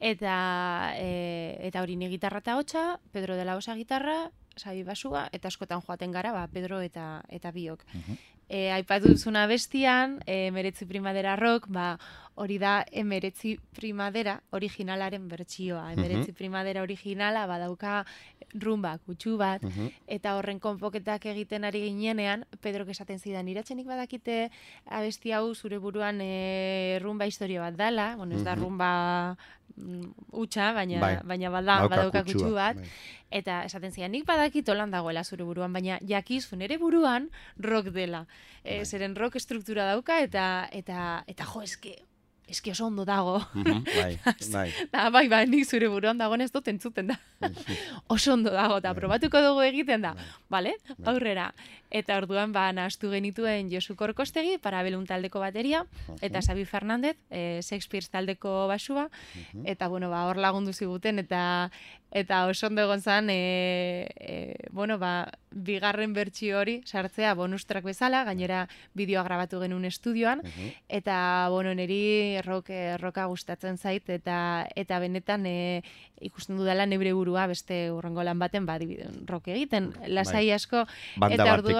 eta, 0.00 0.94
e, 0.96 1.56
eta 1.68 1.82
hori 1.82 1.96
gitarra 2.08 2.40
eta 2.40 2.56
hotxa, 2.56 3.00
Pedro 3.12 3.36
de 3.36 3.44
la 3.44 3.56
Osa 3.56 3.76
gitarra, 3.76 4.30
Xabi 4.56 4.82
basua, 4.82 5.28
eta 5.32 5.48
askotan 5.48 5.80
joaten 5.80 6.10
gara, 6.10 6.32
ba, 6.32 6.48
Pedro 6.48 6.80
eta, 6.80 7.22
eta 7.28 7.50
biok. 7.52 7.84
Uh 7.94 8.18
E, 8.50 8.72
aipatu 8.74 9.12
duzuna 9.12 9.44
bestian, 9.46 10.16
e, 10.26 10.50
meretzi 10.50 10.82
primadera 10.90 11.36
rock, 11.38 11.68
ba, 11.70 12.00
hori 12.40 12.56
da 12.58 12.80
emeretzi 12.90 13.54
primadera 13.76 14.38
originalaren 14.56 15.28
bertsioa. 15.28 15.90
Emeretzi 15.92 16.32
primadera 16.36 16.82
originala 16.82 17.44
badauka 17.50 18.00
rumba 18.64 18.96
kutsu 19.04 19.36
bat, 19.38 19.62
eta 20.10 20.34
horren 20.38 20.58
konpoketak 20.62 21.26
egiten 21.30 21.68
ari 21.68 21.84
ginenean, 21.86 22.46
Pedro 22.64 22.86
esaten 22.90 23.20
zidan, 23.20 23.48
iratxenik 23.52 23.86
badakite 23.86 24.50
abesti 24.86 25.34
hau 25.36 25.54
zure 25.54 25.78
buruan 25.78 26.20
e, 26.24 26.98
rumba 27.02 27.28
historia 27.30 27.60
bat 27.60 27.76
dala, 27.78 28.14
bueno, 28.16 28.36
ez 28.36 28.42
da 28.42 28.56
rumba 28.58 28.90
mm, 29.76 30.32
utxa, 30.42 30.72
baina, 30.74 31.00
bai. 31.00 31.14
baina 31.22 31.52
bada, 31.52 31.78
badauka 31.86 32.24
kutsu 32.26 32.54
bat, 32.56 32.80
bai. 32.80 32.90
eta 33.42 33.62
esaten 33.68 33.92
zidan, 33.92 34.16
nik 34.16 34.26
badakit 34.26 34.68
holan 34.68 34.90
dagoela 34.90 35.24
zure 35.24 35.46
buruan, 35.46 35.72
baina 35.72 36.00
jakizu 36.02 36.56
nere 36.56 36.80
buruan 36.80 37.30
rock 37.58 37.92
dela. 37.94 38.26
E, 38.64 38.82
zeren 38.84 39.14
rock 39.16 39.38
struktura 39.38 39.86
dauka, 39.92 40.20
eta, 40.24 40.68
eta, 40.72 41.22
eta 41.30 41.46
jo, 41.52 41.62
eske, 41.62 42.00
eski 42.50 42.72
oso 42.74 42.86
ondo 42.86 43.04
dago. 43.08 43.38
bai, 43.54 44.18
bai. 44.54 44.68
Da, 44.92 45.08
bai, 45.14 45.26
bai, 45.30 45.44
nik 45.46 45.68
zure 45.68 45.88
buruan 45.88 46.18
dago 46.18 46.36
ez 46.40 46.50
dut 46.52 46.68
entzuten 46.68 47.12
da. 47.12 47.18
oso 48.14 48.34
ondo 48.34 48.50
dago, 48.50 48.80
eta 48.82 48.92
bai. 48.92 49.00
probatuko 49.00 49.42
dugu 49.46 49.62
egiten 49.68 50.02
da. 50.02 50.14
Bai. 50.14 50.26
Vale? 50.50 50.74
Aurrera. 51.04 51.50
Eta 51.90 52.16
orduan, 52.20 52.52
ba, 52.54 52.68
nahastu 52.72 53.10
genituen 53.10 53.70
Josu 53.72 53.96
Korkostegi, 53.98 54.58
parabelun 54.62 55.06
taldeko 55.08 55.42
bateria, 55.42 55.84
eta 56.22 56.38
Xabi 56.38 56.64
Fernandez, 56.64 57.16
e, 57.30 57.60
Shakespeare 57.62 58.06
taldeko 58.06 58.68
basua, 58.70 59.08
eta, 59.64 59.88
bueno, 59.88 60.10
ba, 60.10 60.26
hor 60.30 60.38
lagundu 60.38 60.72
ziguten, 60.72 61.18
eta 61.18 61.70
eta 62.10 62.46
oso 62.46 62.66
ondo 62.66 62.82
egon 62.82 63.00
zan, 63.00 63.30
e, 63.30 64.10
e, 64.18 64.68
bueno, 64.70 64.98
ba, 64.98 65.30
bigarren 65.50 66.12
bertsi 66.14 66.50
hori 66.54 66.80
sartzea 66.86 67.34
bonustrak 67.38 67.84
bezala, 67.86 68.24
gainera 68.26 68.64
bideoa 68.98 69.22
grabatu 69.26 69.60
genuen 69.62 69.86
estudioan, 69.86 70.42
eta, 70.88 71.48
bueno, 71.50 71.74
niri 71.74 72.40
rock, 72.42 72.70
roka 72.98 73.26
gustatzen 73.30 73.78
zait, 73.78 74.08
eta 74.10 74.66
eta 74.74 74.98
benetan 74.98 75.46
e, 75.46 75.82
ikusten 76.20 76.58
dudala 76.58 76.86
nebre 76.86 77.14
burua 77.14 77.46
beste 77.50 77.90
urrengo 77.94 78.22
lan 78.26 78.38
baten, 78.42 78.66
ba, 78.66 78.78
rock 79.26 79.48
egiten, 79.54 79.92
lasai 80.06 80.48
bai. 80.50 80.58
asko, 80.58 80.84
eta 81.30 81.52
orduan, 81.54 81.79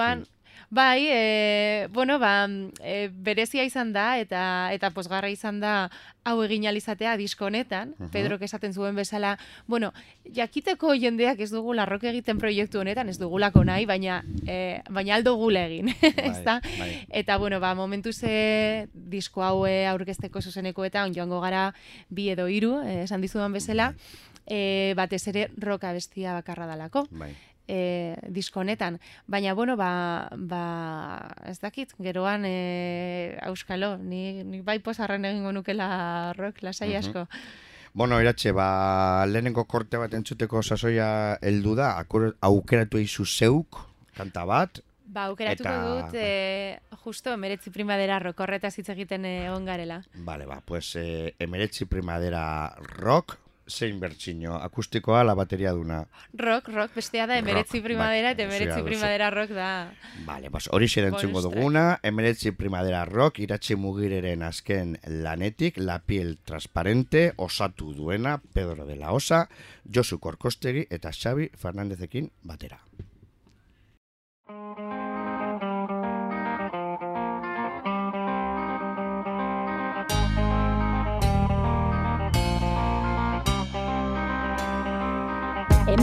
Bai, 0.73 1.03
e, 1.09 1.89
bueno, 1.91 2.17
ba, 2.17 2.47
e, 2.79 3.09
berezia 3.11 3.65
izan 3.67 3.89
da 3.91 4.17
eta 4.21 4.69
eta 4.71 4.87
posgarra 4.95 5.27
izan 5.27 5.59
da 5.59 5.89
hau 6.23 6.37
egin 6.45 6.63
alizatea 6.69 7.17
disko 7.19 7.49
honetan, 7.49 7.91
Mhm. 7.99 8.07
Pedro 8.13 8.37
esaten 8.39 8.71
zuen 8.73 8.95
bezala, 8.95 9.37
bueno, 9.67 9.91
jakiteko 10.33 10.93
jendeak 10.95 11.41
ez 11.43 11.49
dugu 11.51 11.73
larrok 11.73 12.05
egiten 12.05 12.37
proiektu 12.39 12.79
honetan, 12.79 13.09
ez 13.09 13.17
dugulako 13.19 13.65
nahi, 13.65 13.85
baina 13.85 14.23
e, 14.47 14.79
baina 14.89 15.15
aldo 15.15 15.35
gula 15.35 15.65
egin, 15.67 15.89
ezta? 16.31 16.61
bai. 16.79 17.05
Eta 17.09 17.35
bueno, 17.37 17.59
ba, 17.59 17.75
momentu 17.75 18.13
ze 18.13 18.87
disko 18.93 19.43
haue 19.43 19.85
aurkezteko 19.87 20.39
zuzenekoetan 20.41 21.11
joango 21.13 21.41
gara 21.41 21.73
bi 22.09 22.29
edo 22.29 22.47
hiru, 22.47 22.79
eh, 22.85 23.03
esan 23.03 23.19
dizudan 23.19 23.51
bezala, 23.51 23.93
e, 24.47 24.93
batez 24.95 25.27
ere 25.27 25.49
roka 25.57 25.91
bestia 25.91 26.33
bakarra 26.33 26.65
dalako 26.65 27.07
Bai. 27.11 27.35
E, 27.67 28.15
disko 28.27 28.59
honetan. 28.61 28.99
Baina, 29.27 29.53
bueno, 29.53 29.75
ba, 29.77 30.27
ba 30.35 30.63
ez 31.45 31.59
dakit, 31.59 31.93
geroan 31.99 32.43
e, 32.45 33.37
auskalo, 33.43 33.97
ni, 33.97 34.43
ni 34.43 34.61
bai 34.61 34.79
posarren 34.79 35.25
egingo 35.25 35.51
nukela 35.51 36.33
rock, 36.37 36.61
lasai 36.63 36.95
asko. 36.95 37.27
Bueno, 37.93 38.21
iratxe, 38.21 38.53
ba, 38.55 39.25
lehenengo 39.27 39.65
korte 39.67 39.97
bat 39.99 40.13
entzuteko 40.15 40.61
sasoia 40.63 41.37
heldu 41.41 41.75
da, 41.75 41.97
akur- 41.99 42.35
aukeratu 42.39 42.97
izu 43.03 43.25
zeuk, 43.25 43.81
kanta 44.15 44.45
bat, 44.45 44.79
Ba, 45.11 45.25
aukeratuko 45.27 45.67
Eta- 45.67 46.05
dut, 46.07 46.13
e, 46.15 46.79
justo, 47.03 47.33
emeretzi 47.35 47.67
primadera 47.69 48.15
rock 48.23 48.39
horretaz 48.45 48.77
hitz 48.79 48.87
egiten 48.93 49.25
e, 49.27 49.33
egon 49.49 49.65
garela. 49.67 49.97
Vale, 50.23 50.45
ba, 50.47 50.61
pues 50.63 50.93
eh, 50.95 51.33
emeretzi 51.37 51.83
primavera 51.83 52.71
rock, 52.95 53.35
zein 53.71 53.99
bertxino, 53.99 54.55
akustikoa, 54.55 55.23
la 55.23 55.33
bateria 55.33 55.71
duna. 55.71 56.05
Rock, 56.33 56.67
rock, 56.69 56.95
bestea 56.95 57.27
da 57.27 57.37
emeretzi 57.37 57.77
Rock, 57.79 57.85
primadera, 57.85 58.27
bai, 58.27 58.33
eta 58.33 58.43
emeretzi 58.43 58.79
duzu. 58.79 58.85
primadera 58.85 59.29
rock 59.29 59.51
da. 59.55 59.93
Vale, 60.25 60.51
pues 60.51 60.67
hori 60.71 60.87
track. 60.87 61.55
duguna, 61.55 61.99
emeretzi 62.03 62.51
primavera 62.51 63.05
rock, 63.05 63.39
iratxe 63.39 63.75
mugireren 63.75 64.43
azken 64.43 64.97
lanetik, 65.07 65.77
la 65.77 65.99
piel 65.99 66.37
transparente, 66.43 67.33
osatu 67.37 67.93
duena, 67.93 68.41
Pedro 68.53 68.85
de 68.85 68.95
la 68.95 69.11
Osa, 69.11 69.47
Josu 69.93 70.19
Korkostegi 70.19 70.87
eta 70.89 71.11
Xavi 71.11 71.49
Fernandezekin 71.55 72.31
batera. 72.43 72.79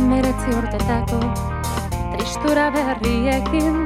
Emeretzi 0.09 0.55
urtetako 0.57 1.19
tristura 2.15 2.71
berriekin. 2.73 3.83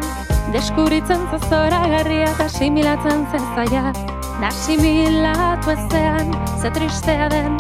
Deskuritzen 0.55 1.25
zazora 1.35 1.81
garria 1.91 2.29
eta 2.31 2.47
similatzen 2.47 3.25
zen 3.33 3.49
zaila. 3.57 3.91
Nasimilatu 4.39 5.73
ezean, 5.75 6.31
ze 6.61 6.71
tristea 6.71 7.27
den 7.33 7.59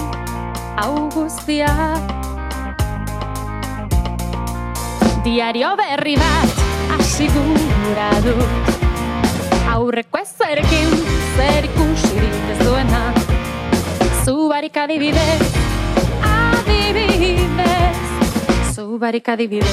hau 0.78 1.08
guztia. 1.10 1.72
Diario 5.26 5.74
berri 5.82 6.14
bat 6.22 6.62
hasi 6.94 7.26
gura 7.34 8.12
dut 8.22 8.72
Aurreko 9.74 10.22
ezerekin 10.22 10.94
zer 11.34 11.66
ikusirik 11.72 12.54
ez 12.54 12.62
duena. 12.62 13.04
Zu 14.22 14.38
barik 14.54 14.78
adibidez, 14.86 15.50
adibidez 16.30 17.31
Zu 18.82 18.98
barik 18.98 19.28
adibidez 19.28 19.68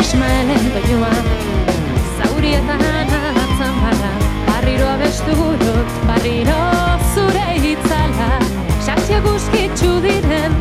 Ismaelen 0.00 0.66
doinua 0.74 1.12
Zaurietan 2.18 2.84
atzen 2.88 3.78
bada 3.84 4.10
Barriro 4.48 4.90
abestu 4.90 5.36
dut 5.62 5.96
Barriro 6.10 6.58
zure 7.14 7.46
itzala. 7.70 8.28
Satxe 8.84 9.22
guzkitzu 9.24 9.94
diren 10.04 10.60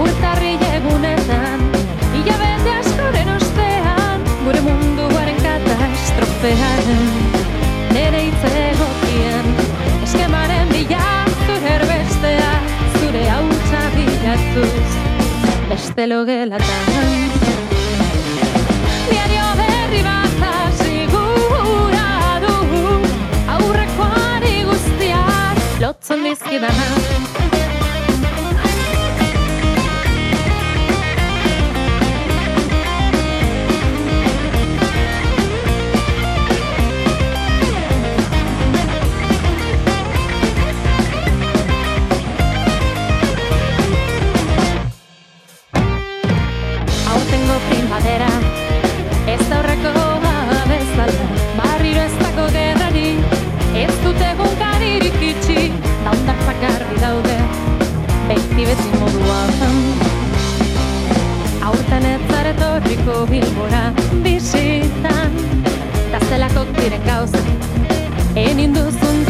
Urtarri 0.00 0.54
egunetan 0.70 1.68
Ilabete 2.22 2.72
askoren 2.78 3.36
ostean 3.36 4.26
Gure 4.46 4.64
munduaren 4.70 5.38
katastrofearen 5.44 7.41
Beste 15.92 16.06
logelatan 16.08 16.66
Diario 19.10 19.48
berri 19.58 20.00
bat 20.06 20.38
hasi 20.46 21.04
gura 21.12 22.40
du 22.44 22.54
Aurrekoari 23.56 24.54
guztiak 24.70 25.60
lotzen 25.84 26.24
dizkidana 26.24 26.88
Zaretorriko 62.42 63.16
bilbora 63.30 63.82
Bisitan 64.24 65.36
Tazelako 66.10 66.64
diren 66.74 67.04
gauza 67.06 67.42
Enin 68.34 68.74
duzun 68.74 69.21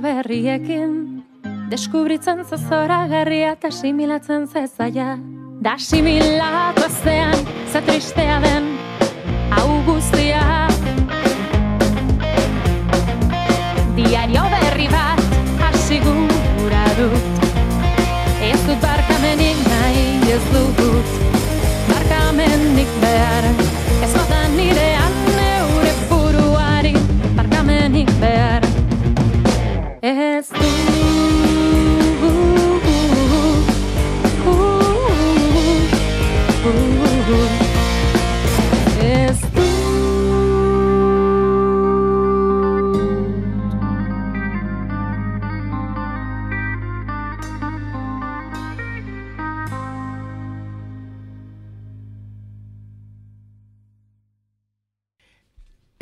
berriekin 0.00 1.22
Deskubritzen 1.70 2.44
zazora 2.44 3.06
garria 3.10 3.54
eta 3.56 3.70
similatzen 3.70 4.46
zezaia 4.46 5.16
Da 5.60 5.78
similatu 5.78 6.84
ezean, 6.86 7.34
ze 7.72 7.80
tristea 7.86 8.40
den 8.44 8.70
hau 9.50 9.82
guztia 9.88 10.55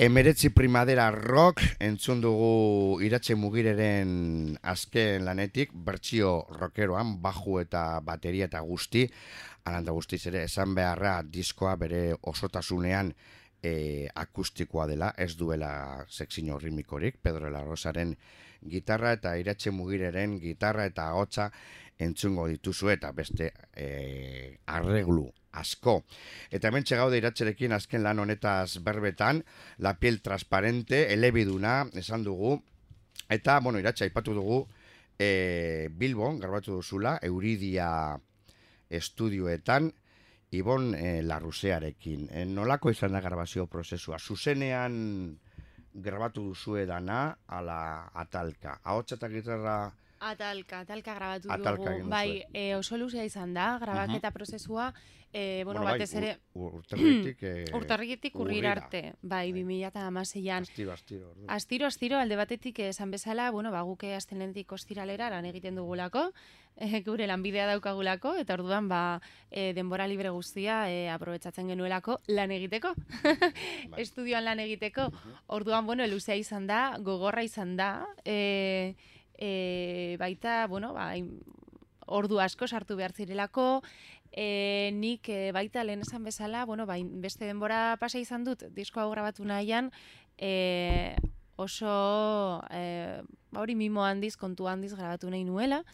Emeretzi 0.04 0.50
Primadera 0.52 1.06
Rock 1.10 1.62
entzun 1.80 2.18
dugu 2.20 2.98
iratxe 3.00 3.32
mugireren 3.40 4.10
azken 4.60 5.24
lanetik, 5.24 5.70
bertsio 5.72 6.32
rockeroan, 6.58 7.14
baju 7.24 7.56
eta 7.62 8.02
bateria 8.04 8.44
eta 8.50 8.60
guzti, 8.60 9.06
alanda 9.64 9.94
guztiz 9.96 10.20
ere, 10.28 10.42
esan 10.44 10.74
beharra 10.76 11.14
diskoa 11.24 11.72
bere 11.80 12.02
osotasunean 12.20 13.14
e, 13.64 14.08
akustikoa 14.14 14.86
dela, 14.90 15.12
ez 15.16 15.34
duela 15.40 16.04
sexino 16.08 16.58
ritmikorik, 16.60 17.16
Pedro 17.22 17.50
La 17.50 17.64
Rosaren 17.64 18.12
gitarra 18.68 19.14
eta 19.16 19.34
iratxe 19.40 19.72
mugireren 19.72 20.38
gitarra 20.40 20.84
eta 20.88 21.10
hotza 21.16 21.50
entzungo 21.98 22.46
dituzu 22.50 22.90
eta 22.92 23.12
beste 23.16 23.50
e, 23.72 24.58
arreglu 24.66 25.26
asko. 25.54 26.02
Eta 26.50 26.68
hemen 26.68 26.84
gaude 26.90 27.18
iratxerekin 27.20 27.72
azken 27.72 28.02
lan 28.02 28.18
honetaz 28.18 28.82
berbetan, 28.84 29.44
la 29.78 29.94
piel 29.98 30.20
transparente, 30.20 31.12
elebiduna, 31.14 31.84
esan 31.94 32.24
dugu, 32.24 32.58
eta, 33.30 33.60
bueno, 33.60 33.78
iratxe, 33.78 34.04
aipatu 34.04 34.34
dugu, 34.34 34.64
e, 35.18 35.88
Bilbon, 35.94 36.40
garbatu 36.40 36.74
duzula, 36.74 37.18
Euridia 37.22 38.18
estudioetan, 38.90 39.92
Ibon 40.52 40.94
e, 40.94 41.22
Larrusearekin. 41.22 42.28
E, 42.30 42.44
nolako 42.44 42.90
izan 42.90 43.12
da 43.12 43.20
grabazio 43.20 43.66
prozesua? 43.66 44.18
Zuzenean 44.18 44.94
grabatu 45.94 46.48
duzu 46.50 46.76
edana, 46.76 47.36
ala 47.46 48.10
atalka. 48.14 48.78
Ahotsa 48.82 49.16
eta 49.20 49.28
gitarra... 49.28 49.76
Atalka, 50.20 50.80
atalka 50.80 51.14
grabatu 51.14 51.50
Atalka 51.52 51.92
dugu. 51.98 52.08
Bai, 52.08 52.44
e, 52.52 52.74
oso 52.76 52.96
luzea 52.96 53.24
izan 53.24 53.54
da, 53.54 53.78
grabaketa 53.80 54.30
prozesua, 54.30 54.92
e, 55.32 55.62
bueno, 55.64 55.82
bai, 55.82 55.94
batez 55.98 56.14
ere, 56.14 56.38
ur- 56.54 56.74
urtarritik... 56.78 57.42
eh, 57.50 57.64
urtarritik 57.74 58.34
arte, 58.64 59.14
bai, 59.20 59.52
Bai. 59.52 59.64
2006an. 59.64 60.62
Astiro, 60.62 60.92
astiro. 60.92 61.30
ordu. 61.30 61.44
Astiro, 61.48 61.86
astiro, 61.86 62.18
alde 62.18 62.36
batetik 62.36 62.78
esan 62.78 63.10
bezala, 63.10 63.50
bueno, 63.50 63.70
ba, 63.72 63.82
guke 63.82 64.14
astelentik 64.14 64.70
ostiralera 64.72 65.28
lan 65.30 65.44
egiten 65.44 65.74
dugulako, 65.74 66.30
eh, 66.76 67.02
gure 67.02 67.26
lanbidea 67.26 67.66
daukagulako, 67.66 68.36
eta 68.36 68.54
orduan, 68.54 68.88
ba, 68.88 69.20
eh, 69.50 69.72
denbora 69.74 70.06
libre 70.06 70.30
guztia 70.30 70.88
eh, 70.90 71.10
aprobetsatzen 71.10 71.68
genuelako 71.68 72.20
lan 72.28 72.50
egiteko. 72.52 72.94
Bai. 73.90 74.00
Estudioan 74.06 74.44
lan 74.44 74.60
egiteko. 74.60 75.10
Orduan, 75.46 75.84
bueno, 75.86 76.06
luzea 76.06 76.36
izan 76.36 76.66
da, 76.66 76.96
gogorra 77.00 77.42
izan 77.42 77.76
da, 77.76 78.06
e, 78.24 78.94
e, 79.38 80.16
baita, 80.20 80.66
bueno, 80.66 80.92
ba, 80.94 81.12
ordu 82.06 82.40
asko 82.40 82.68
sartu 82.68 82.96
behar 82.96 83.12
zirelako, 83.12 83.82
e, 84.30 84.90
nik 84.94 85.28
e, 85.28 85.52
baita 85.52 85.84
lehen 85.84 86.02
esan 86.04 86.24
bezala, 86.24 86.64
bueno, 86.64 86.86
ba, 86.86 86.98
beste 87.22 87.46
denbora 87.46 87.96
pasa 88.00 88.18
izan 88.18 88.44
dut, 88.44 88.66
disko 88.74 89.00
hau 89.00 89.10
grabatu 89.10 89.44
nahian, 89.44 89.92
e, 90.38 91.16
oso, 91.56 92.62
e, 92.70 93.22
ba, 93.50 93.62
hori 93.62 93.76
mimo 93.78 94.04
handiz, 94.04 94.36
kontu 94.36 94.68
handiz 94.68 94.94
grabatu 94.94 95.30
nahi 95.30 95.44
nuela, 95.44 95.84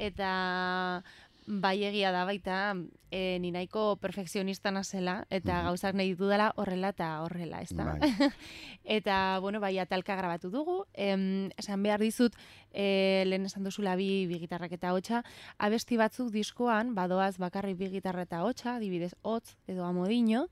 eta 0.00 1.02
bai 1.50 1.82
egia 1.82 2.12
da 2.14 2.22
baita 2.24 2.76
e, 3.10 3.38
ni 3.42 3.50
nahiko 3.50 3.96
perfekzionista 3.98 4.70
nazela 4.70 5.24
eta 5.30 5.56
Mhm. 5.58 5.64
gauzak 5.66 5.94
nahi 5.98 6.12
ditudala 6.12 6.52
horrela 6.56 6.90
eta 6.94 7.08
horrela, 7.24 7.60
ez 7.60 7.70
da? 7.74 7.84
Bai. 7.84 7.98
eta, 8.84 9.38
bueno, 9.40 9.58
bai 9.58 9.76
atalka 9.82 10.14
grabatu 10.14 10.50
dugu, 10.50 10.84
em, 10.94 11.50
esan 11.58 11.82
behar 11.82 11.98
dizut, 12.00 12.36
e, 12.72 13.24
lehen 13.26 13.46
esan 13.46 13.64
duzula 13.64 13.96
bi, 13.96 14.26
bi 14.30 14.38
gitarrak 14.38 14.72
eta 14.72 14.92
hotxa, 14.94 15.24
abesti 15.58 15.96
batzuk 15.96 16.30
diskoan, 16.30 16.94
badoaz 16.94 17.36
bakarrik 17.38 17.76
bi 17.76 17.88
gitarra 17.90 18.22
eta 18.22 18.44
hotxa, 18.44 18.76
adibidez 18.76 19.14
hotz 19.22 19.56
edo 19.66 19.84
amodino, 19.84 20.46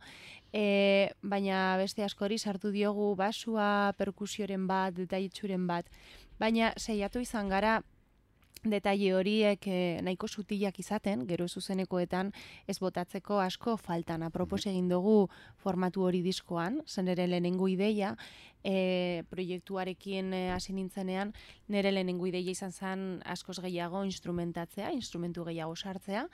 e, 0.53 1.13
baina 1.23 1.77
beste 1.79 2.03
askori 2.03 2.39
sartu 2.39 2.73
diogu 2.73 3.15
basua, 3.15 3.95
perkusioren 3.97 4.67
bat, 4.67 4.95
detailtsuren 4.95 5.69
bat, 5.69 5.87
baina 6.41 6.73
seiatu 6.77 7.21
izan 7.21 7.49
gara 7.49 7.83
detaile 8.65 9.13
horiek 9.15 9.67
eh, 9.71 10.01
nahiko 10.03 10.29
sutilak 10.29 10.79
izaten, 10.81 11.27
gero 11.29 11.49
zuzenekoetan 11.49 12.33
ez 12.67 12.79
botatzeko 12.83 13.41
asko 13.41 13.77
faltan. 13.77 14.23
Apropos 14.23 14.65
egin 14.67 14.89
dugu 14.89 15.29
formatu 15.57 16.03
hori 16.03 16.23
diskoan, 16.23 16.83
zen 16.87 17.09
ere 17.09 17.27
lehenengo 17.27 17.69
ideia, 17.69 18.15
e, 18.65 19.25
proiektuarekin 19.31 20.33
eh, 20.35 20.51
hasi 20.53 20.75
nintzenean, 20.75 21.33
nire 21.69 21.93
lehenengo 21.93 22.27
ideia 22.27 22.51
izan 22.51 22.73
zen 22.73 23.07
askoz 23.25 23.59
gehiago 23.63 24.05
instrumentatzea, 24.05 24.93
instrumentu 24.93 25.45
gehiago 25.45 25.77
sartzea, 25.77 26.27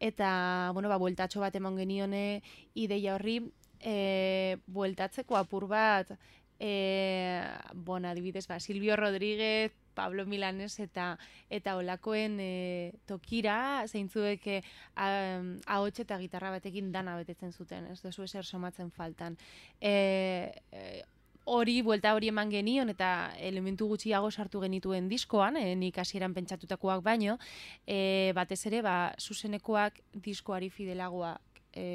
eta, 0.00 0.70
bueno, 0.74 0.88
ba, 0.88 0.98
bueltatxo 0.98 1.40
bat 1.40 1.54
eman 1.56 1.76
genione 1.78 2.42
ideia 2.74 3.14
horri, 3.14 3.40
e, 3.80 4.56
bueltatzeko 4.66 5.36
apur 5.38 5.68
bat, 5.70 6.14
e, 6.58 7.42
bon, 7.74 8.04
adibidez, 8.04 8.46
ba, 8.46 8.60
Silvio 8.60 8.96
Rodríguez, 8.96 9.72
Pablo 9.94 10.26
Milanes 10.26 10.78
eta 10.82 11.14
eta 11.50 11.76
olakoen 11.80 12.38
e, 12.42 12.92
tokira 13.06 13.86
zeintzuek 13.86 14.46
e, 14.46 14.60
ahots 14.96 15.98
eta 16.04 16.18
gitarra 16.18 16.52
batekin 16.54 16.92
dana 16.92 17.16
betetzen 17.20 17.52
zuten, 17.52 17.88
ez 17.92 18.00
duzu 18.02 18.26
eser 18.26 18.44
somatzen 18.44 18.90
faltan. 18.90 19.38
E, 19.80 20.52
e, 20.72 21.02
hori, 21.44 21.80
buelta 21.82 22.14
hori 22.16 22.30
eman 22.32 22.50
genion 22.52 22.88
eta 22.92 23.08
elementu 23.38 23.88
gutxiago 23.90 24.30
sartu 24.30 24.62
genituen 24.64 25.08
diskoan, 25.08 25.58
e, 25.60 25.74
nik 25.76 25.98
hasieran 26.00 26.34
pentsatutakoak 26.36 27.04
baino, 27.04 27.38
e, 27.86 28.32
batez 28.36 28.62
ere, 28.70 28.80
ba, 28.84 28.96
zuzenekoak 29.20 30.00
diskoari 30.24 30.70
fidelagoak 30.72 31.62
e, 31.76 31.86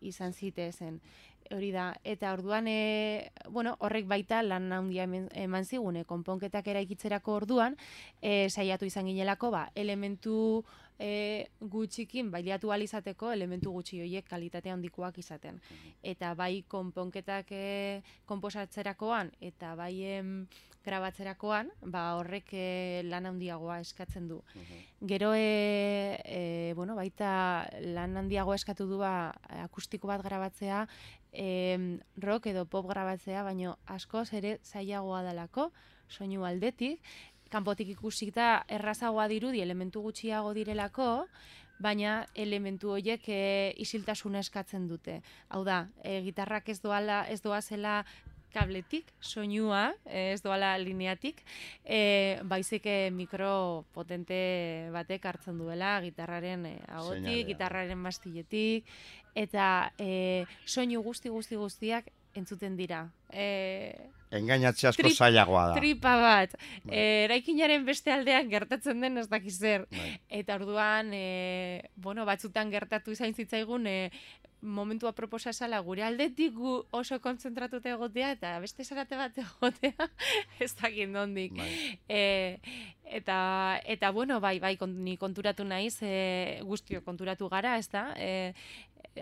izan 0.00 0.32
zitezen 0.32 1.00
hori 1.54 1.70
da, 1.74 1.92
eta 2.04 2.32
orduan, 2.32 2.68
e, 2.68 3.30
bueno, 3.48 3.76
horrek 3.80 4.06
baita 4.10 4.42
lan 4.42 4.70
handia 4.72 5.06
eman 5.06 5.64
zigune, 5.64 6.04
konponketak 6.04 6.68
eraikitzerako 6.72 7.40
orduan, 7.42 7.76
e, 8.22 8.48
saiatu 8.48 8.86
izan 8.86 9.10
ginelako, 9.10 9.50
ba, 9.54 9.64
elementu 9.74 10.64
e, 11.00 11.48
gutxikin 11.60 12.30
bailiatu 12.30 12.70
ahal 12.70 12.84
izateko, 12.84 13.32
elementu 13.32 13.72
gutxi 13.74 14.00
horiek 14.04 14.28
kalitate 14.28 14.70
handikoak 14.70 15.18
izaten. 15.18 15.60
Eta 16.02 16.34
bai 16.38 16.62
konponketak 16.68 17.50
e, 17.56 18.02
konposatzerakoan, 18.28 19.32
eta 19.40 19.74
bai 19.78 19.94
em, 20.18 20.34
grabatzerakoan, 20.84 21.70
ba, 21.92 22.16
horrek 22.18 22.52
e, 22.56 23.02
lan 23.08 23.28
handiagoa 23.30 23.80
eskatzen 23.84 24.28
du. 24.28 24.40
Gero, 25.00 25.32
e, 25.36 26.20
e, 26.24 26.72
bueno, 26.76 26.96
baita 26.96 27.68
lan 27.94 28.16
handiago 28.16 28.54
eskatu 28.54 28.86
du 28.88 29.00
ba, 29.02 29.32
akustiko 29.64 30.08
bat 30.08 30.24
grabatzea, 30.24 30.86
e, 31.32 32.00
rock 32.16 32.50
edo 32.52 32.66
pop 32.66 32.88
grabatzea, 32.88 33.44
baino 33.46 33.76
askoz 33.86 34.30
ere 34.34 34.58
zailagoa 34.64 35.22
dalako, 35.26 35.70
soinu 36.08 36.44
aldetik, 36.44 37.00
kanpotik 37.50 37.94
ikusita 37.96 38.64
errazagoa 38.70 39.26
dirudi 39.30 39.60
elementu 39.60 40.02
gutxiago 40.02 40.54
direlako, 40.54 41.10
baina 41.80 42.26
elementu 42.36 42.92
horiek 42.94 43.24
e, 43.32 43.40
isiltasuna 43.80 44.42
eskatzen 44.44 44.86
dute. 44.88 45.20
Hau 45.48 45.62
da, 45.64 45.86
e, 46.04 46.20
gitarrak 46.26 46.68
ez 46.68 46.78
doala, 46.84 47.22
ez 47.32 47.40
doazela 47.42 48.02
kabletik, 48.52 49.06
soinua, 49.20 49.92
ez 50.06 50.42
doala 50.42 50.74
lineatik, 50.78 51.42
e, 51.84 52.38
baizik 52.44 52.86
eh, 52.86 53.10
mikro 53.14 53.84
potente 53.94 54.88
batek 54.92 55.26
hartzen 55.26 55.58
duela 55.58 55.96
gitarraren 56.04 56.66
e, 56.66 56.76
ahotik, 56.88 57.22
Seinalea. 57.24 57.46
gitarraren 57.54 58.02
bastilletik, 58.02 58.84
eta 59.34 59.92
e, 59.98 60.44
soinu 60.66 61.02
guzti 61.02 61.28
guzti 61.28 61.56
guztiak 61.56 62.10
entzuten 62.34 62.76
dira. 62.78 63.08
E, 63.32 64.08
Engainatzea 64.30 64.92
asko 64.92 65.02
Trip- 65.02 65.16
zailagoa 65.18 65.64
da. 65.72 65.74
tripa 65.74 66.12
bat, 66.22 66.52
Bai. 66.84 66.94
e, 66.94 67.00
eraikinaren 67.24 67.82
beste 67.84 68.12
aldean 68.14 68.46
gertatzen 68.52 69.00
den 69.02 69.18
ez 69.18 69.26
dakiz 69.28 69.56
zer. 69.58 69.88
Bai. 69.90 70.12
Eta 70.38 70.54
orduan, 70.54 71.10
e, 71.12 71.90
bueno, 71.96 72.22
batzutan 72.28 72.70
gertatu 72.70 73.10
izan 73.10 73.34
zitzaigun, 73.34 73.88
e, 73.90 74.12
momentu 74.62 75.08
aproposa 75.08 75.50
esala 75.50 75.80
gure 75.80 76.02
aldetik 76.04 76.52
gu 76.54 76.74
oso 76.96 77.18
kontzentratuta 77.20 77.90
egotea 77.94 78.32
eta 78.36 78.52
beste 78.60 78.84
zarate 78.84 79.16
bat 79.16 79.38
egotea 79.38 80.08
ez 80.64 80.74
dakit 80.76 81.08
nondik. 81.08 81.56
Bai. 81.56 81.70
E, 82.08 82.58
eta, 83.04 83.80
eta 83.84 84.10
bueno, 84.10 84.40
bai, 84.40 84.58
bai, 84.60 84.76
kont, 84.76 84.96
ni 84.96 85.16
konturatu 85.16 85.64
naiz, 85.64 85.96
e, 86.02 86.60
guztio 86.64 87.02
konturatu 87.04 87.48
gara, 87.48 87.78
ez 87.78 87.88
da? 87.88 88.10
E, 88.16 88.52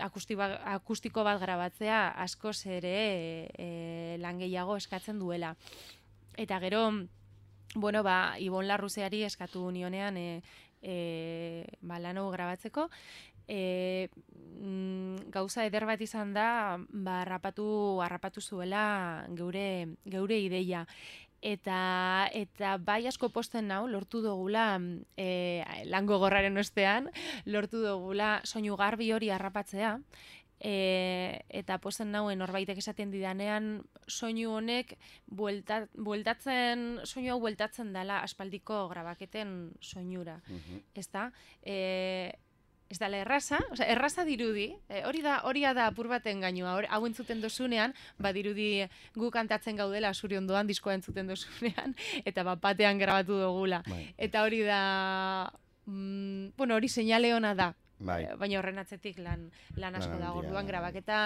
akustiko, 0.03 0.43
akustiko 0.75 1.25
bat 1.25 1.41
grabatzea 1.41 2.09
askoz 2.25 2.67
ere 2.67 2.97
e, 3.55 4.17
lan 4.21 4.39
gehiago 4.43 4.77
eskatzen 4.77 5.19
duela. 5.19 5.55
Eta 6.37 6.59
gero, 6.61 6.85
bueno, 7.75 8.03
ba, 8.03 8.37
Ibon 8.39 8.69
Larruzeari 8.69 9.25
eskatu 9.27 9.71
nionean 9.71 10.17
e, 10.17 10.29
e, 10.83 11.65
ba, 11.83 11.99
lan 11.99 12.19
grabatzeko, 12.33 12.89
e, 13.49 14.09
mm, 14.61 15.31
gauza 15.33 15.65
eder 15.67 15.87
bat 15.87 16.01
izan 16.01 16.35
da, 16.35 16.79
ba, 16.91 17.23
harrapatu, 17.23 18.01
harrapatu 18.05 18.41
zuela 18.41 19.25
geure, 19.35 19.89
geure 20.05 20.39
ideia. 20.39 20.87
eta 21.41 22.29
eta 22.35 22.79
bai 22.83 23.07
asko 23.07 23.29
posten 23.31 23.69
nau 23.71 23.87
lortu 23.87 24.19
dugula 24.25 24.81
e, 25.17 25.63
lango 25.87 26.19
gorraren 26.19 26.59
ostean 26.59 27.07
lortu 27.47 27.79
dugula 27.85 28.41
soinu 28.43 28.75
garbi 28.77 29.13
hori 29.15 29.31
harrapatzea 29.31 30.01
e, 30.59 31.39
eta 31.49 31.79
posten 31.79 32.11
nauen 32.11 32.39
norbaitek 32.43 32.79
esaten 32.83 33.13
didanean 33.15 33.85
soinu 34.09 34.57
honek 34.57 34.97
buelta, 35.31 35.85
bueltatzen 35.95 36.99
soinu 37.05 37.37
hau 37.37 37.39
bueltatzen 37.47 37.93
dela 37.95 38.19
aspaldiko 38.27 38.89
grabaketen 38.89 39.71
soinura 39.81 40.41
Mhm. 40.49 40.83
ezta 40.95 41.31
e, 41.63 42.33
ez 42.89 42.99
dela 42.99 43.19
erraza, 43.21 43.59
osea, 43.73 43.87
erraza 43.93 44.25
dirudi, 44.25 44.71
e, 44.89 45.03
hori 45.05 45.21
da 45.25 45.41
hori 45.49 45.63
da 45.63 45.87
apur 45.87 46.09
baten 46.09 46.41
gainua, 46.41 46.75
hor, 46.79 46.87
hau 46.89 47.03
entzuten 47.07 47.43
dozunean, 47.45 47.95
badirudi 48.19 48.87
gu 49.15 49.31
kantatzen 49.31 49.77
gaudela 49.77 50.15
zuri 50.15 50.39
ondoan 50.41 50.67
diskoa 50.67 50.95
entzuten 50.97 51.29
dozunean, 51.29 51.95
eta 52.29 52.45
bat 52.45 52.63
batean 52.63 52.99
grabatu 52.99 53.37
dugula. 53.41 53.83
Bai. 53.89 54.07
Eta 54.17 54.43
hori 54.47 54.63
da, 54.65 54.81
mm, 55.87 56.57
bueno, 56.57 56.81
hori 56.81 56.89
seinale 56.89 57.35
ona 57.35 57.55
da, 57.55 57.75
Bai. 57.99 58.21
Baina 58.39 58.61
horren 58.61 58.79
atzetik 58.79 59.19
lan, 59.19 59.49
lan 59.75 59.97
asko 59.99 60.13
Lan 60.13 60.21
da, 60.21 60.29
handia, 60.31 60.39
orduan 60.39 60.69
grabaketa 60.71 61.19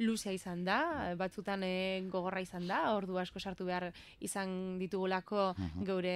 luzea 0.00 0.32
izan 0.32 0.64
da, 0.64 1.12
batzutan 1.20 1.62
eh, 1.62 2.00
gogorra 2.08 2.40
izan 2.40 2.66
da, 2.66 2.94
ordu 2.96 3.18
asko 3.20 3.38
sartu 3.40 3.66
behar 3.68 3.90
izan 4.24 4.78
ditugulako 4.80 5.54
Mhm. 5.58 5.84
geure 5.84 6.14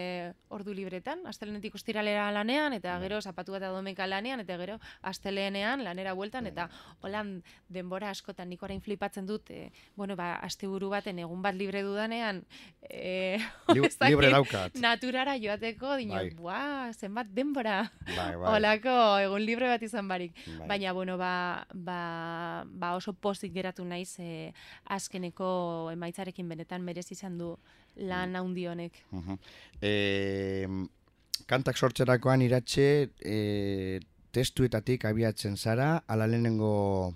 ordu 0.48 0.72
libretan, 0.72 1.20
astelenetik 1.26 1.74
ostiralera 1.74 2.30
lanean, 2.32 2.72
eta 2.72 2.94
Bai. 2.94 3.02
gero 3.02 3.20
zapatu 3.20 3.52
bat 3.52 3.62
domeka 3.62 4.06
lanean, 4.06 4.40
eta 4.40 4.56
gero 4.56 4.78
asteleenean 5.02 5.84
lanera 5.84 6.14
bueltan, 6.14 6.46
eta 6.46 6.68
holan 7.02 7.42
denbora 7.68 8.10
askotan 8.10 8.48
nik 8.48 8.62
orain 8.62 8.80
flipatzen 8.80 9.26
dut, 9.26 9.50
eh, 9.50 9.70
bueno, 9.96 10.16
ba, 10.16 10.34
asteburu 10.36 10.88
baten 10.88 11.18
egun 11.18 11.42
bat 11.42 11.54
libre 11.54 11.82
dudanean, 11.82 12.44
eh, 12.88 13.38
Li- 13.68 13.84
ez 13.86 13.98
dakit, 13.98 14.10
libre 14.14 14.30
daukat. 14.30 14.74
naturara 14.80 15.36
joateko, 15.38 15.96
dino, 15.96 16.14
Bai. 16.14 16.30
buah, 16.30 16.92
zenbat 16.94 17.26
denbora, 17.28 17.92
Bai, 18.16 18.34
bai. 18.40 18.56
Olako 18.56 18.96
egun 19.18 19.44
libre 19.44 19.68
bat 19.68 19.82
izan 19.82 20.08
barik. 20.08 20.32
Bai. 20.58 20.68
Baina, 20.68 20.92
bueno, 20.92 21.18
ba, 21.18 21.66
ba, 21.74 22.64
ba 22.66 22.94
oso 22.96 23.12
pozik 23.12 23.52
geratu 23.74 23.84
naiz 23.88 24.18
e, 24.18 24.52
azkeneko 24.86 25.90
emaitzarekin 25.92 26.48
benetan 26.48 26.82
merezi 26.82 27.14
izan 27.14 27.38
du 27.38 27.56
Mm. 27.96 28.08
lan 28.08 28.34
handi 28.34 28.66
honek. 28.66 28.92
E, 29.80 30.66
kantak 31.46 31.76
sortzerakoan 31.76 32.42
iratxe 32.42 33.10
e, 33.22 34.00
testuetatik 34.32 35.04
abiatzen 35.04 35.56
zara, 35.56 36.02
ala 36.08 36.26
lehenengo 36.26 37.14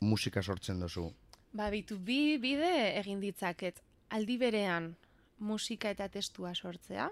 musika 0.00 0.42
sortzen 0.42 0.80
duzu. 0.80 1.12
Ba, 1.52 1.70
bitu, 1.70 1.98
bi 1.98 2.36
bide 2.38 2.98
egin 2.98 3.20
ditzaket. 3.20 3.78
Aldi 4.10 4.38
berean 4.38 4.96
musika 5.38 5.90
eta 5.90 6.08
testua 6.08 6.52
sortzea, 6.54 7.08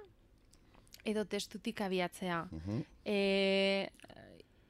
edo 1.05 1.25
testutik 1.25 1.81
abiatzea. 1.81 2.49
Mhm. 2.51 2.83
E, 3.07 3.89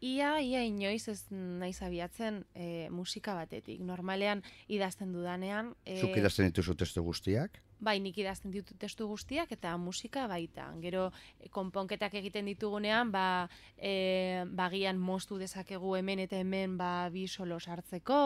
ia, 0.04 0.38
ia 0.40 0.62
inoiz 0.66 1.08
ez 1.08 1.20
naiz 1.30 1.80
abiatzen 1.82 2.42
e, 2.54 2.88
musika 2.92 3.34
batetik. 3.38 3.80
Normalean 3.80 4.42
idazten 4.68 5.12
dudanean... 5.14 5.72
E, 5.84 6.00
Zuk 6.02 6.16
idazten 6.20 6.50
dituzu 6.50 6.76
testu 6.78 7.04
guztiak? 7.06 7.60
Bai, 7.84 7.98
nik 8.00 8.16
idazten 8.20 8.52
ditut 8.54 8.78
testu 8.80 9.08
guztiak 9.10 9.50
eta 9.52 9.74
musika 9.80 10.26
baita. 10.30 10.68
Gero, 10.84 11.08
e, 11.40 11.48
konponketak 11.52 12.14
egiten 12.20 12.48
ditugunean, 12.52 13.10
ba, 13.14 13.48
e, 13.76 14.44
bagian 14.56 15.00
moztu 15.00 15.40
dezakegu 15.40 15.96
hemen 15.98 16.22
eta 16.24 16.40
hemen 16.40 16.78
ba, 16.80 17.08
bi 17.12 17.26
solo 17.28 17.58
sartzeko, 17.60 18.20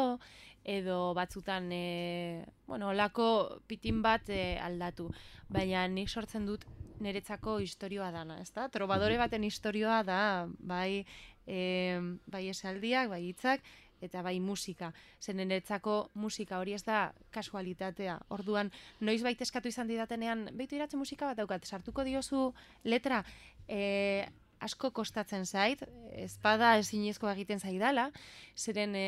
edo 0.68 1.14
batzutan, 1.16 1.70
e, 1.72 2.44
bueno, 2.66 2.90
olako 2.92 3.62
pitin 3.66 4.02
bat 4.04 4.28
e, 4.28 4.58
aldatu. 4.62 5.08
Baina 5.48 5.86
nik 5.88 6.10
sortzen 6.10 6.46
dut 6.46 6.66
niretzako 7.00 7.58
istorioa 7.62 8.10
dana, 8.14 8.40
ezta? 8.42 8.66
Trobadore 8.74 9.18
baten 9.20 9.44
istorioa 9.46 10.02
da, 10.06 10.20
bai, 10.58 11.06
e, 11.48 11.98
bai 12.28 12.48
esaldiak, 12.52 13.08
bai 13.08 13.22
hitzak, 13.30 13.64
eta 14.04 14.22
bai 14.22 14.38
musika. 14.40 14.92
Zen 15.20 15.40
niretzako 15.40 16.10
musika 16.14 16.60
hori 16.60 16.76
ez 16.76 16.84
da 16.86 17.08
kasualitatea. 17.34 18.18
Orduan, 18.34 18.70
noiz 19.00 19.22
baita 19.26 19.46
eskatu 19.46 19.72
izan 19.72 19.88
didatenean, 19.90 20.48
beitu 20.58 20.78
iratze 20.78 21.00
musika 21.00 21.30
bat 21.30 21.40
daukat, 21.40 21.66
sartuko 21.66 22.04
diozu 22.06 22.52
letra, 22.84 23.24
e, 23.66 24.28
asko 24.60 24.90
kostatzen 24.94 25.46
zait, 25.46 25.82
espada 26.18 26.76
ezinezko 26.78 27.30
egiten 27.30 27.60
zaidala, 27.62 28.08
zeren 28.56 28.94
e, 28.98 29.06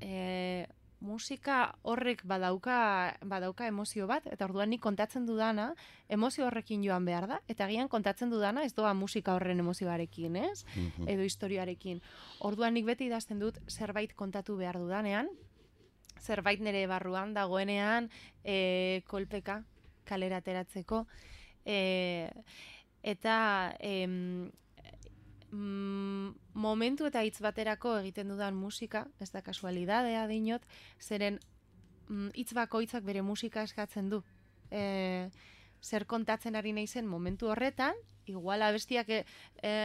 e, 0.00 0.66
musika 1.00 1.74
horrek 1.82 2.22
badauka, 2.28 3.16
badauka 3.24 3.66
emozio 3.66 4.06
bat, 4.06 4.26
eta 4.28 4.44
orduan 4.44 4.70
nik 4.70 4.82
kontatzen 4.84 5.24
dudana, 5.26 5.70
emozio 6.08 6.46
horrekin 6.46 6.84
joan 6.84 7.04
behar 7.08 7.26
da, 7.28 7.40
eta 7.48 7.64
agian 7.64 7.88
kontatzen 7.88 8.30
dudana 8.30 8.64
ez 8.68 8.74
doa 8.76 8.92
musika 8.94 9.34
horren 9.34 9.60
emozioarekin, 9.64 10.36
ez? 10.36 10.64
Mhm. 10.76 11.08
edo 11.08 11.22
historiarekin. 11.22 12.02
Orduan 12.40 12.74
nik 12.74 12.84
beti 12.84 13.06
idazten 13.06 13.38
dut 13.38 13.58
zerbait 13.68 14.14
kontatu 14.14 14.56
behar 14.56 14.78
dudanean, 14.78 15.28
zerbait 16.20 16.60
nire 16.60 16.86
barruan 16.86 17.34
dagoenean 17.34 18.10
e, 18.44 19.02
kolpeka 19.08 19.64
kalera 20.04 20.40
ateratzeko. 20.42 21.06
E, 21.64 22.30
eta 23.02 23.74
em, 23.80 24.50
mm, 25.52 26.34
momentu 26.54 27.06
eta 27.06 27.22
hitz 27.26 27.40
baterako 27.42 27.96
egiten 28.00 28.28
dudan 28.32 28.56
musika, 28.56 29.06
ez 29.20 29.30
da 29.30 29.42
kasualidadea 29.42 30.26
dinot, 30.30 30.66
zeren 31.00 31.38
mm, 32.08 32.32
hitz 32.34 32.52
bakoitzak 32.54 33.04
bere 33.04 33.22
musika 33.22 33.64
eskatzen 33.66 34.10
du. 34.10 34.22
E, 34.70 35.30
zer 35.82 36.06
kontatzen 36.06 36.56
ari 36.56 36.72
naizen 36.72 37.06
momentu 37.08 37.50
horretan, 37.50 37.96
igual 38.30 38.62
abestiak 38.62 39.10
e, 39.10 39.22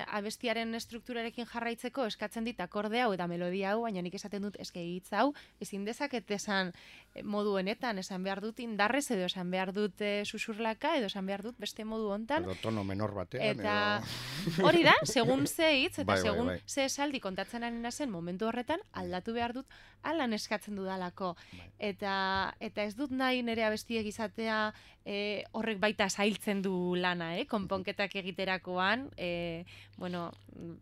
abestiaren 0.07 0.75
estrukturarekin 0.77 1.47
jarraitzeko 1.49 2.05
eskatzen 2.09 2.45
dit 2.47 2.59
akorde 2.61 3.01
hau 3.01 3.11
eta 3.15 3.27
melodia 3.27 3.73
hau, 3.73 3.83
baina 3.85 4.03
nik 4.05 4.15
esaten 4.17 4.45
dut 4.47 4.59
eske 4.61 4.83
hitz 4.83 5.11
hau 5.13 5.33
ezin 5.61 5.85
dezaket 5.87 6.31
esan 6.37 6.71
e, 7.13 7.23
modu 7.23 7.57
honetan, 7.59 7.99
esan 7.99 8.23
behar 8.23 8.41
dut 8.43 8.61
indarrez 8.63 9.05
edo 9.11 9.27
esan 9.29 9.51
behar 9.51 9.73
dut 9.75 10.01
e, 10.01 10.23
susurlaka 10.25 10.95
edo 10.99 11.09
esan 11.11 11.25
behar 11.25 11.43
dut 11.45 11.59
beste 11.59 11.85
modu 11.85 12.11
hontan 12.13 12.45
Edo 12.45 12.55
tono 12.61 12.83
menor 12.87 13.13
batean, 13.17 13.57
eta 13.57 13.75
edo... 13.99 14.65
hori 14.67 14.85
da, 14.87 14.95
segun 15.03 15.47
ze 15.47 15.71
hitz 15.81 15.97
eta 15.99 16.11
Bai, 16.13 16.21
bai, 16.21 16.29
segun 16.29 16.53
bai. 16.53 16.59
ze 16.67 16.85
esaldi 16.85 17.19
kontatzen 17.19 17.63
ari 17.63 17.91
zen 17.91 18.11
momentu 18.11 18.47
horretan 18.47 18.81
aldatu 18.93 19.33
behar 19.33 19.53
dut 19.53 19.65
alan 20.05 20.33
eskatzen 20.33 20.75
dudalako. 20.77 21.33
Bai. 21.51 21.69
Eta 21.91 22.15
eta 22.59 22.83
ez 22.83 22.95
dut 22.95 23.11
nahi 23.11 23.41
nire 23.43 23.65
abestiek 23.65 24.05
izatea 24.05 24.59
e, 25.05 25.45
horrek 25.53 25.79
baita 25.79 26.09
zailtzen 26.09 26.61
du 26.65 26.95
lana, 26.97 27.35
eh? 27.39 27.45
konponketak 27.49 28.15
egiterakoan, 28.35 29.09
e, 29.17 29.65
bueno, 29.97 30.31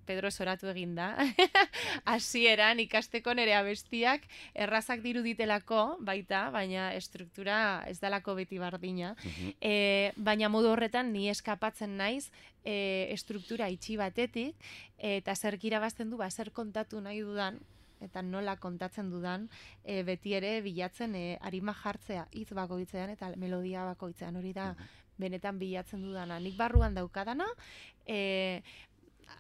Pedro 0.06 0.32
zoratu 0.32 0.68
egin 0.68 0.96
da, 0.96 1.16
hasieran 2.06 2.80
ikasteko 2.80 3.34
nire 3.34 3.54
abestiak 3.54 4.26
errazak 4.54 5.02
diruditelako 5.02 5.98
baita, 6.02 6.50
baina 6.52 6.94
estruktura 6.94 7.84
ez 7.88 8.00
dalako 8.00 8.36
beti 8.36 8.58
bardina. 8.58 9.16
Mhm. 9.24 9.54
E, 9.62 10.12
baina 10.18 10.50
modu 10.50 10.74
horretan 10.74 11.14
ni 11.14 11.30
eskapatzen 11.30 11.98
naiz 11.98 12.32
e, 12.66 13.10
estruktura 13.14 13.70
itxi 13.70 13.98
batetik 13.98 14.56
eta 14.98 15.36
zerk 15.36 15.64
irabazten 15.64 16.10
du 16.10 16.18
ba 16.18 16.30
zer 16.32 16.52
kontatu 16.52 17.02
nahi 17.02 17.22
dudan 17.22 17.60
eta 18.04 18.22
nola 18.22 18.58
kontatzen 18.60 19.10
dudan 19.12 19.48
e, 19.84 20.04
beti 20.04 20.34
ere 20.36 20.62
bilatzen 20.62 21.16
e, 21.16 21.38
arima 21.42 21.74
jartzea 21.74 22.28
hitz 22.32 22.52
bakoitzean 22.56 23.14
eta 23.16 23.32
melodia 23.40 23.86
bakoitzean 23.94 24.36
hori 24.36 24.54
da 24.54 24.74
benetan 25.18 25.60
bilatzen 25.60 26.02
dudana. 26.02 26.40
Nik 26.40 26.56
barruan 26.58 26.94
daukadana 26.96 27.46
e, 28.06 28.62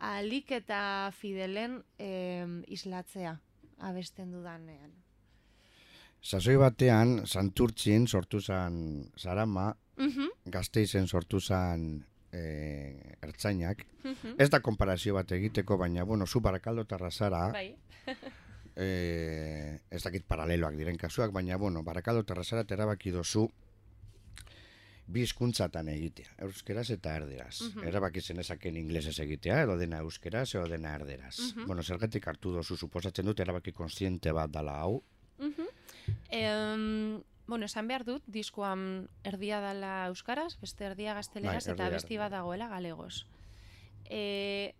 alik 0.01 0.51
eta 0.51 1.11
fidelen 1.17 1.83
e, 1.99 2.45
islatzea 2.67 3.37
abesten 3.79 4.31
dudanean. 4.31 4.91
Sasoi 6.23 6.55
batean, 6.55 7.25
Santurtzin 7.27 8.07
sortu 8.07 8.39
zan 8.41 9.09
Sarama, 9.17 9.73
Mhm, 9.97 10.29
gazteizen 10.49 11.05
sortu 11.07 11.39
zan 11.39 12.03
e, 12.31 13.15
ertzainak. 13.21 13.85
mhm. 14.03 14.35
Ez 14.39 14.49
da 14.49 14.59
konparazio 14.59 15.13
bat 15.13 15.31
egiteko, 15.31 15.77
baina, 15.77 16.03
bueno, 16.03 16.25
zu 16.25 16.41
barakaldotarra 16.41 17.11
zara, 17.11 17.51
Bai. 17.51 17.75
e, 18.75 19.79
ez 19.91 20.01
dakit 20.03 20.25
paraleloak 20.25 20.75
diren 20.75 20.97
kasuak, 20.97 21.31
baina, 21.31 21.57
bueno, 21.57 21.83
barakaldotarra 21.83 22.43
zara 22.43 22.61
eta 22.65 22.73
erabaki 22.73 23.11
dozu 23.11 23.49
bi 25.07 25.23
hizkuntzatan 25.25 25.89
egitea, 25.91 26.31
euskeraz 26.47 26.89
eta 26.95 27.15
erderaz. 27.19 27.61
Mhm. 27.61 27.87
Erabaki 27.87 28.21
zenezaken 28.21 28.77
inglesez 28.77 29.17
egitea, 29.19 29.61
edo 29.63 29.77
dena 29.77 29.99
euskeraz, 29.99 30.47
edo 30.55 30.67
dena 30.67 30.95
erderaz. 30.95 31.39
Mhm. 31.39 31.67
Bueno, 31.67 31.83
zergatik 31.83 32.27
hartu 32.27 32.53
dozu, 32.53 32.77
suposatzen 32.77 33.25
dut, 33.25 33.39
erabaki 33.39 33.71
konstiente 33.71 34.31
bat 34.31 34.51
dala 34.51 34.79
hau. 34.79 35.03
Em, 36.29 37.21
bueno, 37.47 37.65
esan 37.65 37.87
behar 37.87 38.03
dut, 38.07 38.23
diskoan 38.27 39.07
erdia 39.23 39.59
dala 39.61 40.07
euskaraz, 40.07 40.55
beste 40.61 40.85
erdia 40.85 41.13
gazteleraz, 41.13 41.65
Bai, 41.67 41.73
eta 41.75 41.89
besti 41.89 42.17
bat 42.17 42.31
dagoela 42.31 42.69
galegoz. 42.71 43.25
E, 44.09 44.73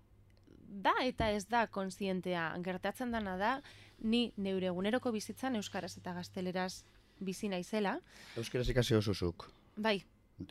da 0.67 0.93
eta 1.03 1.29
ez 1.31 1.45
da 1.47 1.67
konsientea, 1.67 2.47
gertatzen 2.63 3.11
dana 3.11 3.35
da, 3.37 3.53
ni 3.99 4.31
neure 4.37 4.67
eguneroko 4.71 5.11
bizitzan 5.11 5.55
euskaraz 5.55 5.97
eta 5.97 6.13
gazteleraz 6.13 6.83
bizi 7.19 7.49
naizela, 7.49 7.99
Euskeraz 8.37 8.67
ikasi 8.69 8.95
osuzuk. 8.95 9.49
bai, 9.77 10.03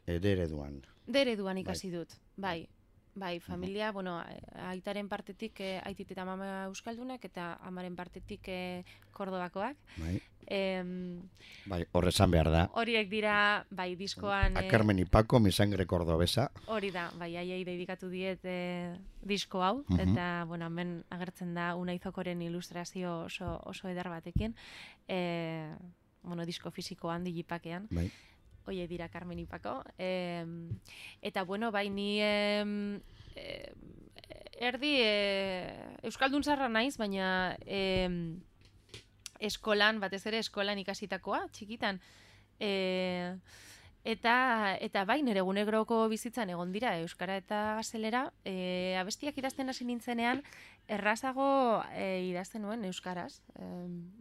Edereduan. 0.06 0.82
Dereduan 1.06 1.58
ikasi 1.58 1.90
dut, 1.90 2.12
bai. 2.36 2.68
Bai, 3.14 3.40
familia, 3.44 3.90
bueno, 3.92 4.14
a- 4.20 4.70
aitaren 4.70 5.06
partetik 5.06 5.58
eh, 5.60 5.82
aitit 5.84 6.10
eta 6.14 6.24
mama 6.24 6.64
euskaldunak 6.70 7.22
eta 7.28 7.58
amaren 7.60 7.92
partetik 7.94 8.48
eh, 8.48 8.84
kordobakoak. 9.12 9.76
Bai, 9.98 10.20
Em, 10.46 11.20
bai 11.70 11.84
horrezan 11.92 12.30
behar 12.32 12.48
da. 12.50 12.62
horiek 12.74 13.08
dira, 13.10 13.64
bai, 13.70 13.94
diskoan... 13.96 14.56
A 14.56 14.64
eh, 14.64 14.68
Carmen 14.68 14.98
y 14.98 15.04
Paco, 15.04 15.38
mi 15.40 15.52
sangre 15.52 15.86
cordobesa. 15.86 16.50
Hori 16.66 16.90
da, 16.90 17.10
bai, 17.18 17.36
aiei 17.36 17.62
dedikatu 17.64 18.08
diet 18.08 18.40
eh, 18.44 18.96
disko 19.22 19.62
hau, 19.62 19.84
Mhm. 19.88 20.00
eta, 20.00 20.44
bueno, 20.48 20.66
hemen 20.66 21.04
agertzen 21.10 21.52
da 21.54 21.74
Unaizokoren 21.76 22.40
ilustrazio 22.42 23.24
oso, 23.26 23.60
oso 23.64 23.88
eder 23.88 24.08
batekin, 24.08 24.56
e, 25.06 25.68
bueno, 26.22 26.44
disko 26.46 26.70
fisikoan, 26.70 27.24
digipakean, 27.24 27.88
Bai. 27.90 28.10
Oie 28.66 28.86
dira 28.88 29.08
Carmen 29.08 29.38
Ipako, 29.42 29.82
e, 29.98 30.44
eta, 31.22 31.44
bueno, 31.44 31.70
bai, 31.72 31.88
ni 31.90 32.20
e, 32.20 33.02
erdi 34.60 34.94
e, 35.00 35.12
Euskaldun 36.06 36.44
zarra 36.44 36.68
naiz, 36.68 36.96
baina 36.98 37.56
em, 37.66 38.40
eskolan, 39.40 40.00
batez 40.00 40.24
ere 40.30 40.38
eskolan 40.42 40.78
ikasitakoa, 40.82 41.46
txikitan, 41.52 42.00
e, 42.60 42.72
Eta, 44.02 44.74
eta 44.82 45.04
bai, 45.06 45.20
nire 45.22 45.38
egunegroko 45.44 46.08
bizitzan 46.10 46.50
egon 46.50 46.72
dira 46.74 46.96
Euskara 46.98 47.36
eta 47.38 47.58
Gaztelera, 47.78 48.24
e, 48.42 48.96
abestiak 48.98 49.36
idazten 49.38 49.70
hasi 49.70 49.86
nintzenean, 49.86 50.42
errazago 50.90 51.46
e, 51.94 52.26
idazten 52.26 52.66
nuen 52.66 52.82
Euskaraz, 52.88 53.36
e, 53.54 53.68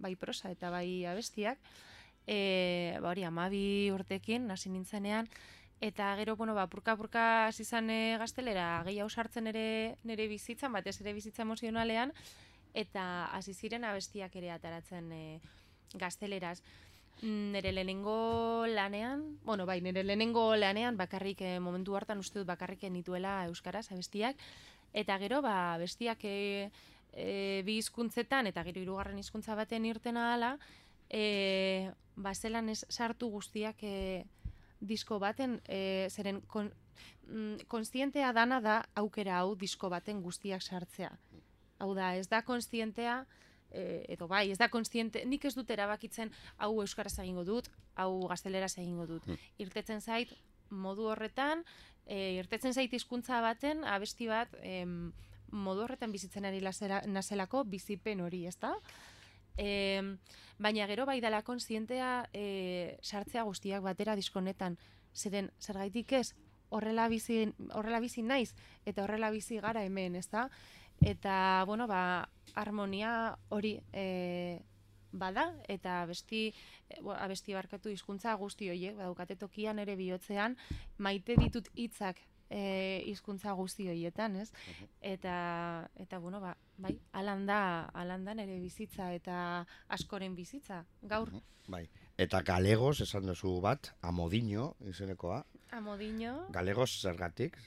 bai 0.04 0.14
prosa 0.22 0.52
eta 0.54 0.70
bai 0.70 1.02
abestiak, 1.10 1.58
e, 2.28 2.98
ba 3.02 3.10
hori, 3.10 3.24
amabi 3.24 3.92
urtekin 3.92 4.50
hasi 4.52 4.70
nintzenean, 4.70 5.30
eta 5.82 6.16
gero, 6.20 6.36
bueno, 6.36 6.54
ba, 6.54 6.68
purka-purka 6.68 7.48
hasi 7.48 7.66
zan 7.66 7.90
e, 7.90 8.18
Gaztelera, 8.22 8.84
gehiago 8.86 9.10
sartzen 9.10 9.48
ere 9.48 9.98
nire 10.04 10.28
bizitzan, 10.28 10.72
batez 10.74 11.00
ere 11.02 11.14
bizitza 11.14 11.42
emozionalean, 11.44 12.14
eta 12.74 13.26
hasi 13.36 13.54
ziren 13.54 13.84
abestiak 13.84 14.36
ere 14.36 14.52
ataratzen 14.52 15.12
e, 15.12 15.40
gazteleraz. 15.94 16.62
Mm, 17.22 17.52
Nere 17.52 17.72
lehenengo 17.72 18.66
lanean, 18.68 19.38
bueno, 19.44 19.66
bai, 19.66 19.82
nere 19.82 20.04
lehenengo 20.04 20.56
lanean 20.56 20.98
bakarrik 20.98 21.42
eh, 21.42 21.60
momentu 21.60 21.96
hartan 21.96 22.18
uste 22.18 22.40
dut 22.40 22.48
bakarrik 22.48 22.88
nituela 22.90 23.46
euskaraz 23.46 23.92
abestiak 23.92 24.38
eta 24.94 25.18
gero 25.20 25.42
ba 25.42 25.78
bestiak 25.78 26.24
e, 26.26 26.72
e, 27.14 27.62
bi 27.66 27.78
hizkuntzetan 27.78 28.48
eta 28.48 28.64
gero 28.64 28.82
hirugarren 28.82 29.20
hizkuntza 29.20 29.56
baten 29.56 29.86
irtena 29.86 30.34
hala, 30.34 30.58
e, 31.10 31.92
ba 32.22 32.34
zelan 32.36 32.70
ez 32.70 32.86
sartu 32.90 33.30
guztiak 33.30 33.84
e, 33.84 34.26
disko 34.80 35.20
baten 35.20 35.60
e, 35.68 36.08
zeren 36.10 36.42
kon, 36.48 36.72
mm, 37.28 37.68
konstientea 37.68 38.32
dana 38.34 38.62
da 38.62 38.82
aukera 38.96 39.40
hau 39.40 39.56
disko 39.56 39.90
baten 39.90 40.22
guztiak 40.22 40.62
sartzea. 40.62 41.12
Hau 41.82 41.94
da, 41.98 42.16
ez 42.16 42.28
da 42.30 42.42
konstientea 42.46 43.26
e, 43.72 44.06
edo 44.14 44.28
bai, 44.28 44.52
ez 44.52 44.58
da 44.58 44.70
konstiente, 44.70 45.24
nik 45.26 45.46
ez 45.46 45.56
dut 45.56 45.70
erabakitzen 45.72 46.32
hau 46.58 46.74
euskaraz 46.82 47.18
egingo 47.20 47.46
dut, 47.48 47.70
hau 47.96 48.28
gazteleraz 48.28 48.76
egingo 48.78 49.08
dut. 49.10 49.28
Mm. 49.28 49.50
Irtetzen 49.66 50.02
zait 50.02 50.34
modu 50.70 51.10
horretan, 51.12 51.64
e, 52.06 52.38
irtetzen 52.40 52.74
zait 52.74 52.94
hizkuntza 52.94 53.42
baten 53.44 53.84
abesti 53.88 54.28
bat 54.30 54.54
em, 54.62 55.12
modu 55.52 55.84
horretan 55.86 56.12
bizitzen 56.12 56.46
ari 56.48 56.62
lazera- 56.64 57.04
nazelako 57.08 57.64
bizipen 57.68 58.22
hori, 58.22 58.46
ezta? 58.48 58.76
E, 59.58 60.02
baina 60.60 60.88
gero 60.88 61.06
bai 61.06 61.20
dela 61.22 61.42
konsientea 61.44 62.30
e, 62.34 62.98
sartzea 63.02 63.44
guztiak 63.44 63.84
batera 63.84 64.16
diskonetan. 64.16 64.78
Zeren, 65.14 65.52
zergaitik 65.60 66.14
ez, 66.14 66.34
horrela 66.70 67.08
bizi, 67.12 67.46
horrela 67.76 68.00
bizi 68.00 68.24
naiz, 68.24 68.54
eta 68.86 69.04
horrela 69.04 69.32
bizi 69.32 69.60
gara 69.60 69.84
hemen, 69.84 70.16
ezta? 70.16 70.50
Eta, 71.02 71.64
bueno, 71.68 71.88
ba, 71.88 72.30
harmonia 72.56 73.38
hori 73.50 73.80
e, 73.92 74.62
bada, 75.12 75.50
eta 75.68 76.02
abesti, 76.04 76.54
e, 76.88 77.02
bo, 77.02 77.14
abesti 77.14 77.58
barkatu 77.58 77.92
hizkuntza 77.92 78.36
guzti 78.40 78.70
horiek, 78.72 78.96
badaukate 78.96 79.36
tokian 79.36 79.82
ere 79.84 79.98
bihotzean, 80.00 80.56
maite 80.98 81.36
ditut 81.40 81.68
hitzak 81.76 82.22
e, 82.52 83.02
hizkuntza 83.08 83.56
guzti 83.58 83.88
horietan, 83.90 84.36
ez? 84.44 84.52
Eta, 85.02 85.36
eta 85.96 86.20
bueno, 86.20 86.42
ba, 86.44 86.54
bai, 86.78 86.94
alan 87.18 87.48
da, 87.48 87.62
alan 88.04 88.28
da 88.28 88.36
nere 88.38 88.60
bizitza 88.60 89.12
eta 89.16 89.66
askoren 89.88 90.36
bizitza, 90.36 90.84
gaur. 91.02 91.32
Bai. 91.72 91.86
Eta 92.22 92.44
galegos, 92.46 93.00
esan 93.02 93.26
duzu 93.26 93.56
bat, 93.64 93.94
amodino, 94.06 94.76
izenekoa. 94.92 95.42
Amodino, 95.74 96.36
Galegos 96.54 96.92
zergatik. 97.02 97.58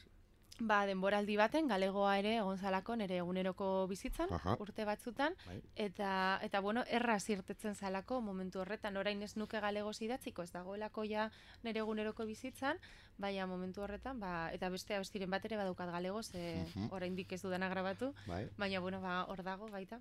Ba, 0.61 0.85
denboraldi 0.87 1.37
baten, 1.37 1.67
galegoa 1.69 2.19
ere 2.19 2.37
egon 2.37 2.59
zalako 2.59 2.95
nere 2.97 3.17
eguneroko 3.19 3.87
bizitzan, 3.91 4.29
Aha. 4.33 4.57
urte 4.63 4.85
batzutan, 4.85 5.35
Bai. 5.47 5.61
eta, 5.75 6.39
eta 6.43 6.61
bueno, 6.61 6.85
erraz 6.89 7.29
irtetzen 7.31 7.75
zalako 7.75 8.21
momentu 8.21 8.61
horretan, 8.61 8.97
orain 8.97 9.21
ez 9.23 9.37
nuke 9.37 9.61
galegoz 9.61 10.01
idatziko, 10.03 10.43
ez 10.43 10.53
dagoelako 10.53 11.05
ja 11.05 11.31
nere 11.63 11.81
eguneroko 11.81 12.25
bizitzan, 12.25 12.79
baina 13.19 13.47
momentu 13.47 13.83
horretan, 13.83 14.21
ba, 14.21 14.51
eta 14.53 14.69
beste 14.71 14.95
abestiren 14.95 15.31
bat 15.31 15.45
ere 15.45 15.57
badaukat 15.57 15.91
galegoz, 15.91 16.31
e, 16.35 16.65
Mhm. 16.65 16.89
oraindik 16.93 17.33
ez 17.33 17.43
dudana 17.43 17.69
grabatu, 17.69 18.15
Bai. 18.27 18.49
baina 18.57 18.81
bueno, 18.81 19.01
ba, 19.01 19.25
hor 19.29 19.43
dago 19.43 19.69
baita. 19.69 20.01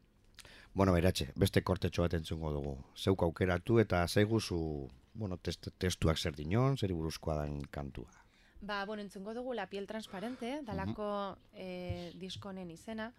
Bueno, 0.74 0.94
beratxe, 0.94 1.32
beste 1.36 1.62
kortetxo 1.64 2.02
bat 2.02 2.14
entzungo 2.14 2.52
dugu. 2.52 2.78
Zeuk 2.98 3.22
aukeratu 3.24 3.80
eta 3.80 4.08
zaiguzu, 4.08 4.90
bueno, 5.14 5.38
test, 5.38 5.68
testuak 5.78 6.18
zer 6.18 6.36
dinon, 6.36 6.78
zer 6.78 6.92
buruzkoa 6.94 7.36
dan 7.36 7.62
kantua. 7.70 8.10
Ba, 8.64 8.86
bueno, 8.86 9.02
entzungo 9.02 9.34
dugu 9.34 9.54
La 9.54 9.68
piel 9.68 9.88
transparente, 9.88 10.62
dalako 10.64 11.38
eh, 11.52 12.14
diskonen 12.16 12.70
izena, 12.72 13.10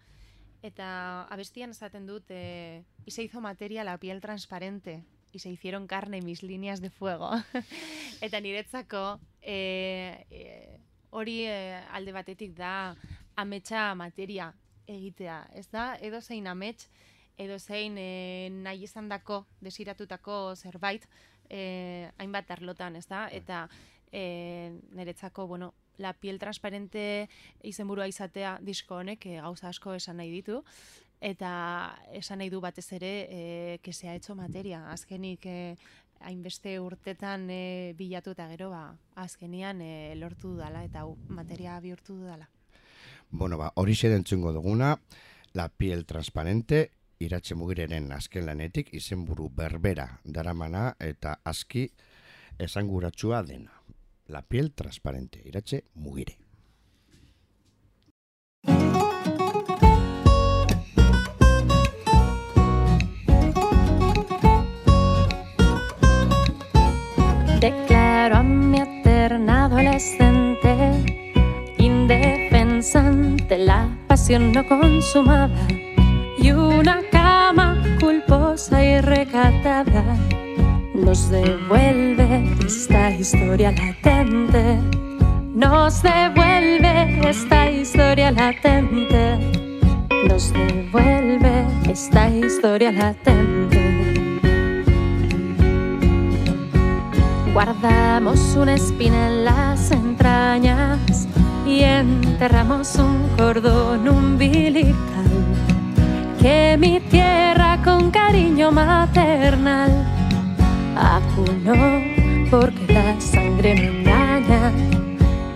eta 0.65 1.27
abestian 1.29 1.69
esaten 1.69 2.07
dut, 2.09 2.25
eh, 2.33 2.81
y 3.05 3.11
se 3.11 3.21
hizo 3.21 3.41
materia 3.41 3.83
la 3.83 3.99
piel 3.99 4.21
transparente, 4.21 5.03
y 5.31 5.39
se 5.39 5.51
hicieron 5.51 5.85
carne 5.85 6.23
mis 6.23 6.41
líneas 6.41 6.81
de 6.81 6.89
fuego. 6.89 7.29
eta 8.25 8.39
niretzako, 8.41 9.19
eh, 9.43 10.25
eh, 10.31 10.79
hori 11.11 11.43
eh, 11.45 11.77
alde 11.91 12.11
batetik 12.11 12.57
da 12.57 12.95
ametsa 13.35 13.93
materia 13.93 14.51
egitea, 14.87 15.43
ez 15.53 15.69
da? 15.69 15.93
Edo 16.01 16.21
zein 16.21 16.47
amets, 16.47 16.89
edo 17.37 17.59
zein 17.59 17.99
eh, 18.01 18.49
nahi 18.49 18.89
izan 18.89 19.13
dako, 19.13 19.43
desiratutako 19.61 20.55
zerbait, 20.55 21.05
eh, 21.49 22.09
hainbat 22.17 22.49
arlotan, 22.49 22.95
ez 22.95 23.05
da? 23.05 23.27
Eta 23.29 23.67
e, 24.11 24.73
niretzako, 24.91 25.47
bueno, 25.47 25.73
la 25.97 26.13
piel 26.13 26.39
transparente 26.39 27.29
izenburua 27.63 28.07
izatea 28.07 28.57
disko 28.61 28.99
honek 28.99 29.25
e, 29.25 29.37
gauza 29.41 29.69
asko 29.69 29.95
esan 29.95 30.17
nahi 30.17 30.31
ditu 30.31 30.63
eta 31.21 31.51
esan 32.13 32.39
nahi 32.39 32.51
du 32.51 32.59
batez 32.61 32.91
ere 32.93 33.13
e, 33.29 33.79
que 33.81 33.93
se 33.93 34.09
ha 34.09 34.15
hecho 34.15 34.35
materia. 34.35 34.91
Azkenik 34.91 35.45
e, 35.45 35.77
hainbeste 36.19 36.79
urtetan 36.79 37.47
e, 37.49 37.93
bilatu 37.97 38.35
eta 38.35 38.47
gero 38.51 38.69
ba, 38.69 38.95
azkenian 39.15 39.81
e, 39.81 40.15
lortu 40.19 40.55
dudala 40.55 40.83
eta 40.83 41.05
hau 41.05 41.15
materia 41.27 41.79
bihurtu 41.79 42.17
dudala. 42.19 42.49
Bueno, 43.31 43.57
ba, 43.57 43.71
hori 43.75 43.95
entzungo 44.03 44.51
duguna, 44.53 44.99
La 45.55 45.69
piel 45.69 46.03
transparente, 46.05 46.89
iratxe 47.23 47.55
mugireren 47.55 48.11
azken 48.11 48.45
lanetik, 48.45 48.89
izenburu 48.93 49.47
berbera 49.55 50.19
daramana 50.25 50.97
eta 50.99 51.37
aski 51.45 51.85
esanguratsua 52.59 53.41
dena. 53.47 53.71
La 54.27 54.41
piel 54.41 54.73
transparente, 54.73 55.39
iratxe 55.45 55.83
mugire. 55.93 56.39
Declaro 67.59 68.37
a 68.37 68.43
mi 68.43 68.79
eterna 68.79 69.65
adolescente, 69.65 70.71
indefensa 71.77 73.07
ante 73.07 73.59
la 73.59 73.95
pasión 74.07 74.51
no 74.51 74.67
consumada 74.67 75.67
y 76.39 76.51
una 76.51 77.01
cama 77.11 77.79
culposa 77.99 78.83
y 78.83 79.01
recatada 79.01 80.17
nos 80.95 81.29
devuelve 81.29 82.55
esta 82.65 83.11
historia 83.11 83.71
latente, 83.71 84.79
nos 85.53 86.01
devuelve 86.01 87.29
esta 87.29 87.69
historia 87.69 88.31
latente, 88.31 89.37
nos 90.27 90.53
devuelve 90.53 91.65
esta 91.89 92.29
historia 92.29 92.91
latente. 92.91 93.81
Guardamos 97.53 98.55
una 98.55 98.75
espina 98.75 99.27
en 99.27 99.45
las 99.45 99.91
entrañas 99.91 101.27
y 101.65 101.81
enterramos 101.83 102.95
un 102.95 103.29
cordón 103.37 104.07
umbilical. 104.07 104.95
Que 106.41 106.77
mi 106.79 106.99
tierra 106.99 107.79
con 107.83 108.11
cariño 108.11 108.71
maternal 108.71 110.14
vacunó 110.95 112.01
porque 112.49 112.93
la 112.93 113.19
sangre 113.19 113.75
no 113.75 113.99
engaña. 113.99 114.71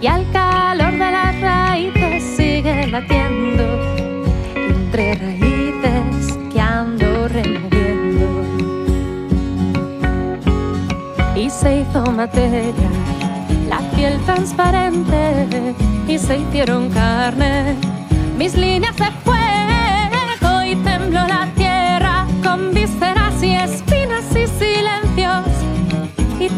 Y 0.01 0.07
al 0.07 0.29
calor 0.31 0.91
de 0.91 1.11
las 1.11 1.41
raíces 1.41 2.23
sigue 2.35 2.87
latiendo. 2.87 3.63
Entre 4.55 5.15
raíces 5.15 6.37
que 6.51 6.59
ando 6.59 7.27
removiendo. 7.27 8.27
Y 11.35 11.49
se 11.49 11.79
hizo 11.81 12.03
materia 12.11 12.89
la 13.69 13.79
piel 13.95 14.19
transparente. 14.25 15.75
Y 16.07 16.17
se 16.17 16.39
hicieron 16.39 16.89
carne 16.89 17.75
mis 18.37 18.55
líneas 18.55 18.95
de 18.97 19.11
fuego. 19.23 19.49
Y 20.65 20.75
tembló 20.75 21.25
la 21.25 21.47
tierra 21.55 22.27
con 22.43 22.71
visceral 22.75 23.28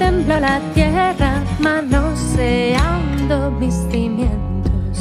tembló 0.02 0.40
la 0.40 0.60
tierra 0.74 1.44
manoseando 1.60 3.52
mis 3.60 3.76
cimientos. 3.92 4.96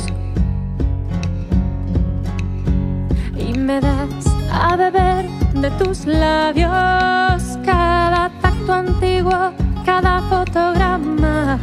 Y 3.34 3.58
me 3.58 3.80
das 3.80 4.26
a 4.52 4.76
beber 4.76 5.24
de 5.54 5.70
tus 5.82 6.04
labios 6.04 7.40
cada 7.64 8.30
tacto 8.42 8.72
antiguo, 8.74 9.52
cada 9.86 10.20
fotograma, 10.32 11.58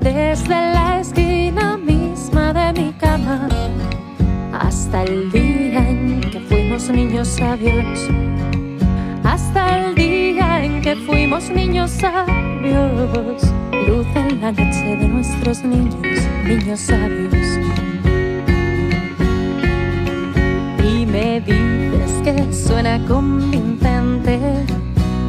desde 0.00 0.58
la 0.76 1.00
esquina 1.00 1.78
misma 1.78 2.52
de 2.52 2.66
mi 2.78 2.92
cama 3.04 3.48
hasta 4.52 5.04
el 5.04 5.32
día 5.32 5.88
en 5.88 6.20
que 6.20 6.40
fuimos 6.40 6.90
niños 6.90 7.28
sabios, 7.28 7.98
hasta 9.24 9.78
el 9.78 9.94
día 9.94 10.17
en 10.62 10.82
que 10.82 10.96
fuimos 10.96 11.50
niños 11.50 11.90
sabios, 11.90 13.42
luz 13.86 14.06
en 14.14 14.40
la 14.40 14.52
noche 14.52 14.96
de 14.96 15.08
nuestros 15.08 15.62
niños, 15.62 15.94
niños 16.44 16.80
sabios. 16.80 17.46
Y 20.84 21.06
me 21.06 21.40
dices 21.40 22.12
que 22.24 22.52
suena 22.52 22.98
convincente 23.06 24.40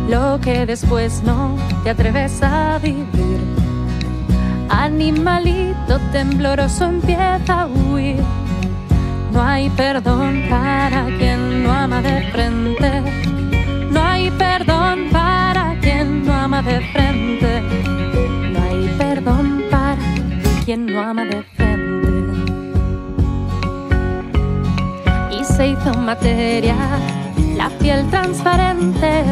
lo 0.09 0.39
que 0.41 0.65
después 0.65 1.21
no 1.23 1.55
te 1.83 1.91
atreves 1.91 2.41
a 2.41 2.79
vivir. 2.79 3.39
Animalito 4.69 5.99
tembloroso 6.11 6.85
empieza 6.85 7.61
a 7.61 7.67
huir. 7.67 8.23
No 9.31 9.43
hay 9.43 9.69
perdón 9.71 10.43
para 10.49 11.05
quien 11.17 11.63
no 11.63 11.71
ama 11.71 12.01
de 12.01 12.21
frente. 12.31 13.38
Perdón 14.37 15.09
para 15.11 15.75
quien 15.81 16.25
no 16.25 16.33
ama 16.33 16.61
de 16.61 16.79
frente. 16.91 17.61
No 18.51 18.63
hay 18.63 18.87
perdón 18.97 19.63
para 19.69 19.97
quien 20.65 20.85
no 20.85 21.01
ama 21.01 21.25
de 21.25 21.43
frente. 21.55 22.09
Y 25.31 25.43
se 25.43 25.67
hizo 25.69 25.93
materia 25.93 26.75
la 27.57 27.69
piel 27.79 28.07
transparente 28.09 29.23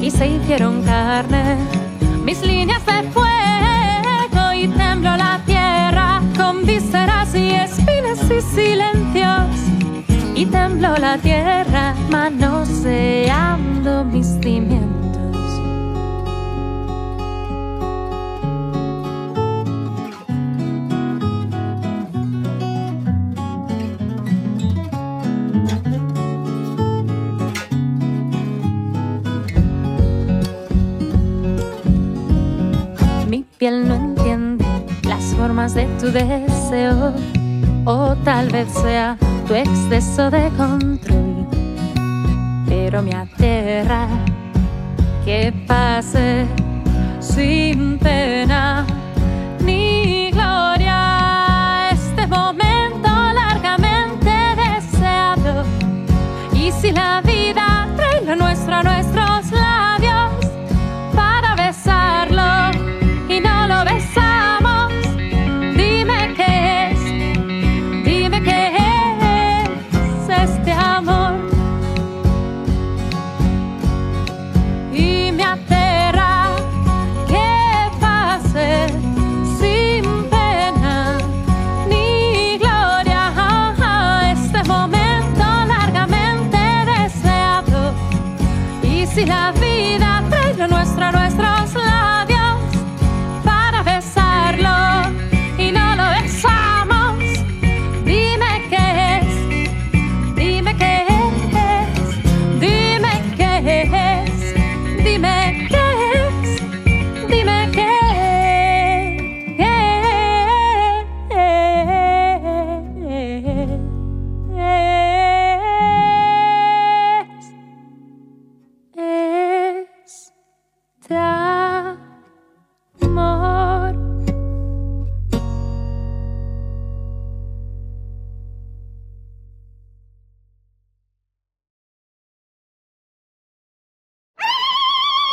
y 0.00 0.10
se 0.10 0.26
hicieron 0.26 0.82
carne 0.82 1.56
mis 2.24 2.40
líneas 2.42 2.84
de 2.86 3.02
fuego 3.10 4.52
y 4.54 4.68
tembló 4.68 5.16
la 5.16 5.40
tierra 5.46 6.20
con 6.36 6.64
vísceras 6.64 7.34
y 7.34 7.50
espinas 7.50 8.20
y 8.30 8.40
silencios 8.40 9.46
y 10.42 10.46
tembló 10.46 10.96
la 10.96 11.16
tierra 11.18 11.94
manoseando 12.10 14.04
mis 14.04 14.26
cimientos. 14.42 14.90
Mi 33.28 33.44
piel 33.58 33.86
no 33.86 33.94
entiende 33.94 34.64
las 35.04 35.22
formas 35.36 35.74
de 35.74 35.84
tu 36.00 36.06
deseo, 36.06 37.12
o 37.84 38.16
tal 38.24 38.48
vez 38.48 38.66
sea 38.72 39.16
tu 39.52 39.58
exceso 39.58 40.30
de 40.30 40.48
control. 40.56 41.46
Pero 42.66 43.02
me 43.02 43.14
aterra 43.14 44.08
que 45.26 45.52
pase 45.66 46.46
sin 47.20 47.98
pena 47.98 48.86
ni 49.62 50.30
gloria 50.30 51.90
este 51.92 52.26
momento 52.26 53.10
largamente 53.34 54.30
deseado. 54.56 55.64
Y 56.54 56.72
si 56.72 56.90
la 56.90 57.20
vida 57.20 57.31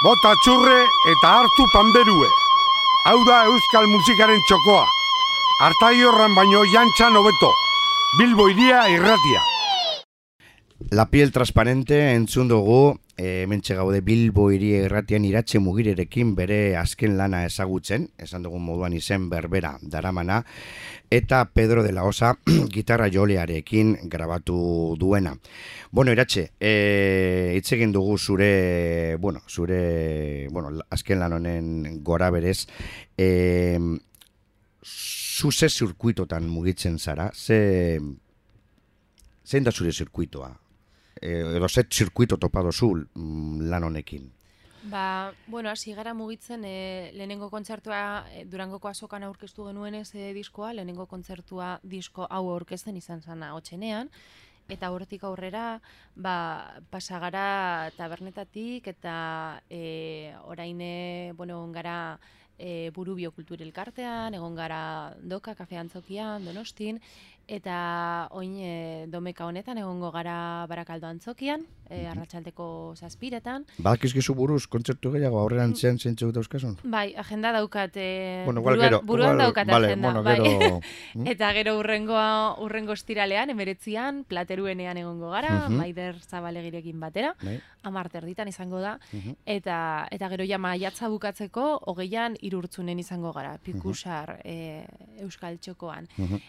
Bota 0.10 0.32
txurre 0.42 0.78
eta 1.12 1.32
hartu 1.38 1.68
panderue. 1.70 2.26
Hau 3.06 3.20
da 3.28 3.44
euskal 3.46 3.86
musikaren 3.92 4.40
txokoa. 4.48 4.88
Artai 5.68 6.00
horran 6.02 6.34
baino 6.34 6.64
jantxan 6.72 7.20
hobeto. 7.20 7.52
Bilbo 8.18 8.48
iria 8.50 8.88
irratia. 8.90 9.44
La 10.98 11.06
piel 11.12 11.30
transparente 11.30 12.00
entzun 12.16 12.50
dugu, 12.50 12.96
e, 13.22 13.46
mentxe 13.52 13.78
gaude 13.78 14.02
Bilbo 14.02 14.48
hiri 14.50 14.72
erratian 14.80 15.28
iratxe 15.30 15.62
mugirerekin 15.62 16.34
bere 16.34 16.60
azken 16.80 17.14
lana 17.20 17.44
ezagutzen, 17.46 18.08
esan 18.18 18.48
dugun 18.48 18.66
moduan 18.66 18.96
izen 18.98 19.30
berbera 19.30 19.76
daramana, 19.84 20.40
eta 21.10 21.52
Pedro 21.54 21.84
de 21.84 21.92
la 21.92 22.04
Osa 22.04 22.38
gitarra 22.74 23.10
jolearekin 23.12 23.98
grabatu 24.04 24.96
duena. 25.00 25.36
Bueno, 25.92 26.12
iratxe, 26.14 26.52
e, 26.60 27.54
hitz 27.58 27.74
egin 27.74 27.92
dugu 27.92 28.18
zure, 28.18 29.16
bueno, 29.18 29.42
zure, 29.48 30.48
bueno, 30.52 30.72
azken 30.90 31.20
lan 31.20 31.34
honen 31.34 32.04
gora 32.04 32.30
berez, 32.30 32.68
e, 33.18 33.80
zu 34.84 35.52
ze 35.52 35.70
zirkuitotan 35.70 36.48
mugitzen 36.50 37.00
zara, 37.00 37.32
ze, 37.34 38.00
zein 39.46 39.64
da 39.64 39.72
zure 39.72 39.92
zirkuitoa? 39.92 40.52
E, 41.20 41.32
edo 41.58 41.70
ze 41.70 41.88
zirkuito 41.90 42.38
topado 42.38 42.72
zu 42.72 42.94
mm, 42.96 43.70
lan 43.70 43.84
honekin? 43.84 44.39
Ba, 44.84 45.34
bueno, 45.48 45.70
hasi 45.70 45.94
gara 45.94 46.14
mugitzen 46.14 46.64
e, 46.64 47.12
lehenengo 47.12 47.50
kontzertua 47.52 48.26
e, 48.32 48.46
Durangoko 48.48 48.88
azokan 48.88 49.26
aurkeztu 49.28 49.66
genuen 49.68 49.98
ez 50.00 50.14
e, 50.16 50.32
diskoa, 50.34 50.72
lehenengo 50.74 51.06
kontzertua 51.06 51.80
disko 51.84 52.28
hau 52.30 52.46
aurkezten 52.54 52.96
izan 52.96 53.20
zana 53.22 53.52
hotxenean, 53.58 54.08
eta 54.72 54.92
hortik 54.96 55.26
aurrera 55.28 55.82
ba, 56.16 56.80
pasagara 56.94 57.92
tabernetatik 57.98 58.88
eta 58.88 59.62
e, 59.70 60.32
orain 60.48 60.80
bueno, 61.36 61.60
gara 61.76 62.18
e, 62.58 62.92
burubio 62.96 63.32
kultur 63.32 63.62
elkartean, 63.62 64.34
egon 64.36 64.56
gara 64.56 65.16
doka 65.20 65.56
kafe 65.56 65.76
antzokian, 65.76 66.46
donostin, 66.46 67.02
eta 67.50 68.28
oin 68.38 68.54
e, 68.62 69.06
domeka 69.10 69.46
honetan 69.50 69.80
egongo 69.82 70.12
gara 70.14 70.66
barakaldo 70.70 71.08
antzokian, 71.10 71.64
e, 71.90 72.06
arratsaldeko 72.06 72.94
zazpiretan. 72.96 73.66
Badakizkizu 73.82 74.36
buruz, 74.38 74.68
kontzertu 74.70 75.10
gehiago 75.16 75.40
aurrean 75.42 75.74
zean 75.76 75.98
zeintzu 75.98 76.28
dut 76.30 76.38
euskazun? 76.44 76.78
Bai, 76.84 77.16
agenda 77.18 77.52
daukat, 77.52 77.98
e, 77.98 78.44
Bueno, 78.46 78.62
buruan, 78.62 78.80
gero. 78.86 79.02
buruan 79.02 79.34
igual- 79.34 79.46
daukat 79.48 79.68
vale, 79.68 79.88
agenda. 79.88 80.12
bueno, 80.14 80.24
bai. 80.24 80.38
gero... 80.38 80.80
Mm? 81.16 81.26
Eta 81.28 81.48
gero 81.54 81.72
urrengoa, 81.80 82.60
urrengo 82.62 82.94
estiralean, 82.94 83.50
emeretzian, 83.50 84.24
plateruenean 84.30 84.98
egongo 84.98 85.32
gara, 85.32 85.66
Mhm. 85.68 85.74
Maider 85.78 86.20
Zabalegirekin 86.22 87.00
batera, 87.00 87.34
Bai. 87.42 87.60
amart 87.84 88.14
erditan 88.14 88.48
izango 88.48 88.80
da, 88.80 89.00
Mhm. 89.12 89.34
eta 89.46 90.08
eta 90.12 90.30
gero 90.30 90.44
ja 90.46 90.60
maiatza 90.60 91.10
bukatzeko, 91.10 91.80
hogeian 91.88 92.36
irurtzunen 92.42 93.00
izango 93.00 93.34
gara, 93.34 93.58
pikusar 93.58 94.40
e, 94.46 94.86
Euskal 95.20 95.58
Txokoan. 95.60 96.08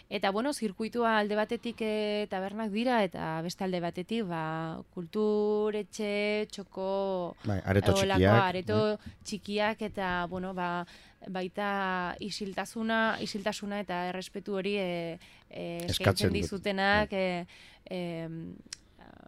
Eta 0.09 0.29
bueno, 0.31 0.53
zirkuitua 0.91 1.19
alde 1.19 1.35
batetik 1.35 1.81
e, 1.81 2.27
tabernak 2.29 2.71
dira, 2.71 3.03
eta 3.03 3.41
beste 3.41 3.63
alde 3.63 3.79
batetik, 3.79 4.25
ba, 4.27 4.81
kulturetxe, 4.93 6.47
txoko, 6.51 7.35
Bai, 7.45 7.61
areto 7.63 7.93
Holako 7.93 8.19
txikiak. 8.19 8.31
bai. 8.31 8.49
areto 8.49 8.99
txikiak 9.23 9.81
eta 9.81 10.27
bueno, 10.29 10.53
ba, 10.53 10.85
baita 11.29 12.15
isiltasuna, 12.19 13.17
isiltasuna 13.21 13.79
eta 13.79 14.07
errespetu 14.09 14.55
hori 14.55 14.75
e, 14.77 15.19
e, 15.49 15.85
Eskatzen 15.87 16.33
dizutenak 16.33 17.13
e, 17.13 17.45
e, 17.89 17.99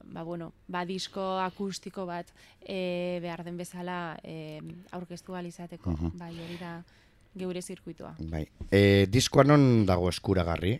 ba, 0.03 0.23
bueno, 0.23 0.51
ba, 0.67 0.83
disko 0.85 1.39
akustiko 1.39 2.05
bat 2.05 2.27
e, 2.61 3.19
behar 3.21 3.43
den 3.43 3.57
bezala 3.57 4.17
e, 4.23 4.59
aurkeztu 4.91 5.33
ahal 5.33 5.47
izateko. 5.47 5.91
Mhm. 5.91 6.17
Bai, 6.19 6.33
hori 6.33 6.57
da 6.59 6.81
geure 7.35 7.61
zirkuitua. 7.61 8.15
Bai. 8.29 8.47
E, 8.69 9.07
diskoa 9.09 9.43
non 9.43 9.85
dago 9.85 10.09
eskuragarri? 10.09 10.79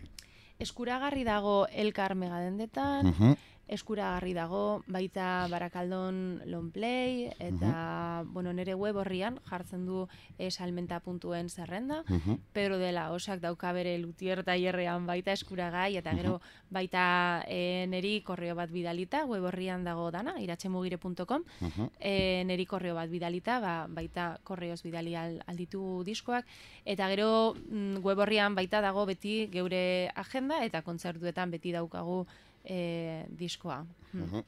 Eskuragarri 0.64 1.24
dago 1.28 1.66
Elkar 1.70 2.14
Megadendetan, 2.16 3.06
Mhm. 3.12 3.34
Eskuragarri 3.68 4.34
dago 4.36 4.82
baita 4.86 5.46
Barakaldon 5.50 6.42
Longplay 6.46 7.30
eta 7.38 8.24
bueno, 8.26 8.52
nere 8.52 8.74
web 8.74 8.96
horrian 8.96 9.38
jartzen 9.48 9.86
du 9.86 10.06
eh, 10.38 10.50
salmenta 10.50 11.00
puntuen 11.00 11.48
zerrenda. 11.48 12.02
Mhm. 12.08 12.38
Pedro 12.52 12.78
de 12.78 12.92
la 12.92 13.10
Osak 13.12 13.40
dauka 13.40 13.72
bere 13.72 13.96
lutier 13.98 14.44
tailerrean 14.44 15.06
baita 15.06 15.32
eskuragai 15.32 15.96
eta 15.96 16.14
gero 16.14 16.40
baita 16.70 17.44
e, 17.48 17.86
neri 17.88 18.20
korreo 18.22 18.54
bat 18.54 18.70
bidalita 18.70 19.24
web 19.24 19.44
horrian 19.44 19.84
dago 19.84 20.10
dana 20.10 20.36
iratxemugire.com 20.40 21.44
Mhm. 21.60 21.90
e, 22.00 22.42
neri 22.44 22.66
korreo 22.66 22.94
bat 22.94 23.10
bidalita 23.10 23.60
ba, 23.60 23.86
baita 23.88 24.38
korreoz 24.44 24.82
bidali 24.82 25.14
al, 25.16 25.42
alditu 25.46 26.02
diskoak 26.04 26.44
eta 26.84 27.08
gero 27.08 27.54
mm, 27.54 28.04
web 28.04 28.18
horrian 28.18 28.54
baita 28.54 28.80
dago 28.80 29.06
beti 29.06 29.48
geure 29.52 30.10
agenda 30.14 30.64
eta 30.64 30.82
kontzertuetan 30.82 31.50
beti 31.50 31.72
daukagu 31.72 32.26
e, 32.64 33.26
diskoa. 33.28 33.84
Hmm. 34.12 34.22
Mhm. 34.22 34.44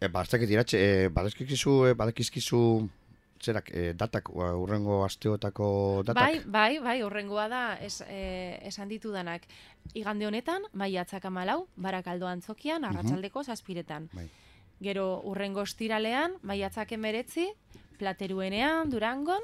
E, 0.00 0.08
ba, 0.08 0.22
e, 0.22 1.08
badakizkizu, 1.08 1.86
e, 1.86 1.94
badakizkizu 1.94 2.88
zerak, 3.42 3.70
e, 3.72 3.92
datak, 3.94 4.30
urrengo 4.34 5.04
asteotako 5.04 6.02
datak? 6.04 6.22
Bai, 6.22 6.40
bai, 6.44 6.78
bai, 6.80 7.02
horrengoa 7.02 7.48
da 7.48 7.62
es, 7.80 8.02
eh, 8.06 8.58
esan 8.62 8.88
ditudanak. 8.88 9.46
Igande 9.94 10.26
honetan, 10.26 10.62
maiatzak 10.72 11.24
amalau, 11.24 11.66
barakaldo 11.76 12.26
antzokian, 12.26 12.84
arratsaldeko 12.84 13.44
zazpiretan. 13.44 14.10
Bai. 14.12 14.28
Gero 14.80 15.22
urrengo 15.24 15.62
estiralean, 15.62 16.36
maiatzak 16.42 16.92
emeretzi, 16.92 17.48
plateruenean, 17.98 18.90
durangon, 18.90 19.42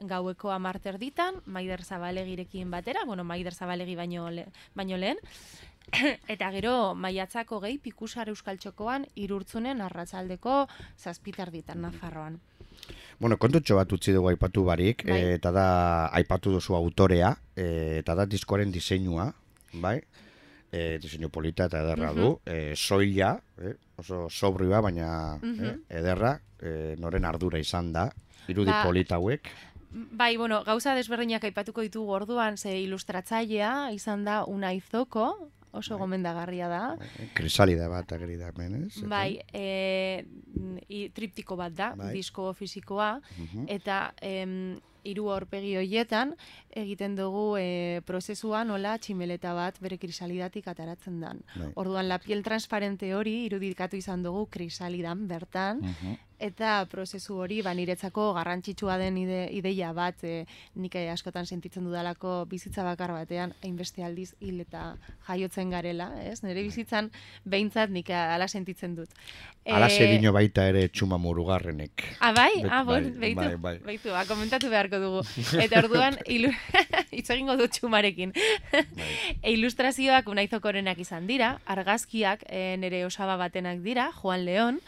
gaueko 0.00 0.50
amarter 0.50 0.98
ditan, 0.98 1.40
Maider 1.46 1.82
Zabalegirekin 1.84 2.70
batera, 2.70 3.04
bueno, 3.04 3.24
Maider 3.24 3.54
Zabalegi 3.54 3.94
baino, 3.96 4.30
le, 4.30 4.46
baino 4.74 4.96
lehen, 4.96 5.18
eta 6.32 6.50
gero 6.50 6.94
maiatzako 6.98 7.60
gehi 7.62 7.78
pikusar 7.78 8.28
euskal 8.32 8.58
txokoan 8.58 9.06
irurtzunen 9.14 9.80
arratsaldeko 9.80 10.66
zazpitar 10.98 11.50
ditan 11.54 11.80
Nafarroan. 11.86 12.40
Bueno, 13.18 13.38
kontutxo 13.40 13.76
bat 13.78 13.92
utzi 13.92 14.12
dugu 14.12 14.28
aipatu 14.28 14.64
barik, 14.66 15.06
Bai. 15.08 15.16
e, 15.22 15.34
eta 15.38 15.50
da 15.54 15.66
aipatu 16.18 16.52
duzu 16.52 16.74
autorea, 16.76 17.30
e, 17.56 17.98
eta 18.02 18.14
da 18.14 18.26
diskoaren 18.28 18.70
diseinua, 18.74 19.30
bai? 19.80 20.00
E, 20.70 20.98
diseinu 21.00 21.30
polita 21.32 21.64
eta 21.70 21.80
ederra 21.80 22.10
Mhm. 22.12 22.20
du, 22.20 22.40
e, 22.44 22.74
soila, 22.76 23.38
e, 23.56 23.72
oso 23.96 24.26
sobrioa, 24.28 24.80
baina 24.82 25.38
e, 25.42 25.46
Mhm. 25.46 25.80
ederra, 25.88 26.40
e, 26.60 26.94
noren 26.98 27.24
ardura 27.24 27.58
izan 27.58 27.92
da, 27.92 28.10
irudi 28.48 28.70
Ba, 28.70 28.82
polita 28.84 29.14
hauek. 29.16 29.48
Bai, 29.90 30.36
bueno, 30.36 30.62
gauza 30.64 30.94
desberdinak 30.94 31.44
aipatuko 31.44 31.80
ditugu 31.80 32.10
orduan, 32.12 32.58
ze 32.58 32.78
ilustratzailea 32.82 33.92
izan 33.92 34.24
da 34.24 34.44
Unai 34.44 34.80
Zoko, 34.80 35.48
oso 35.76 35.98
gomendagarria 35.98 36.68
da. 36.68 36.82
Krisalida 37.34 37.88
bat 37.88 38.12
ageri 38.12 38.36
da 38.36 38.48
hemen, 38.54 38.86
ez? 38.86 39.02
Bai, 39.04 39.38
e, 39.52 40.24
triptiko 41.14 41.56
bat 41.56 41.72
da, 41.76 41.94
Bai. 41.96 42.12
disko 42.14 42.52
fisikoa, 42.54 43.20
Mhm. 43.38 43.64
eta 43.68 44.14
em, 44.20 44.78
hiru 45.06 45.28
aurpegi 45.30 45.76
hoietan 45.78 46.32
egiten 46.74 47.14
dugu 47.14 47.56
e, 47.60 48.00
prozesua 48.04 48.64
nola 48.64 48.96
tximeleta 48.98 49.52
bat 49.54 49.78
bere 49.80 49.98
krisalidatik 50.02 50.66
ataratzen 50.66 51.20
dan. 51.20 51.42
Bai. 51.54 51.68
Orduan, 51.76 52.08
la 52.08 52.18
piel 52.18 52.42
transparente 52.42 53.14
hori 53.14 53.44
irudikatu 53.46 53.96
izan 53.96 54.22
dugu 54.24 54.46
krisalidan 54.50 55.28
bertan, 55.28 55.78
Mhm. 55.80 56.16
Eta 56.38 56.86
prozesu 56.90 57.38
hori 57.40 57.62
ba 57.62 57.72
niretzako 57.74 58.32
garrantzitsua 58.36 58.98
den 58.98 59.16
ide, 59.18 59.46
ideia 59.52 59.92
bat 59.96 60.22
e, 60.24 60.46
nik 60.74 60.94
eh, 60.94 61.08
askotan 61.10 61.46
sentitzen 61.46 61.84
dudalako 61.84 62.44
bizitza 62.50 62.84
bakar 62.84 63.12
batean 63.12 63.54
hainbeste 63.62 64.04
aldiz 64.04 64.34
hil 64.40 64.60
eta 64.60 64.96
jaiotzen 65.28 65.70
garela, 65.70 66.10
ez? 66.24 66.42
Nire 66.44 66.62
bizitzan 66.66 67.10
behintzat 67.44 67.90
nik 67.90 68.10
ala 68.10 68.48
sentitzen 68.48 68.94
dut. 68.94 69.10
Ala 69.66 69.86
Eh, 69.86 69.98
zedino 69.98 70.32
baita 70.32 70.66
ere 70.68 70.88
txuma 70.88 71.18
murugarrenek. 71.18 72.04
Ah, 72.20 72.32
bai? 72.32 72.62
Bet- 72.62 72.70
ah, 72.70 72.82
bon, 72.84 73.02
bai, 73.02 73.18
behitu, 73.18 73.40
bai, 73.40 73.56
bai. 73.56 73.78
behitu, 73.84 74.14
ah, 74.14 74.24
komentatu 74.28 74.70
beharko 74.70 75.00
dugu. 75.02 75.22
Eta 75.64 75.80
orduan, 75.82 76.18
ilu... 76.26 76.52
hitz 77.16 77.28
egingo 77.30 77.56
dut 77.56 77.72
txumarekin. 77.74 78.32
Bai. 78.72 78.84
e, 79.42 79.50
ilustrazioak 79.56 80.28
unaizokorenak 80.28 80.98
izan 81.02 81.26
dira, 81.26 81.56
argazkiak 81.66 82.44
e, 82.46 82.76
nere 82.78 83.04
osaba 83.06 83.36
batenak 83.40 83.80
dira, 83.82 84.10
Juan 84.20 84.44
León, 84.46 84.80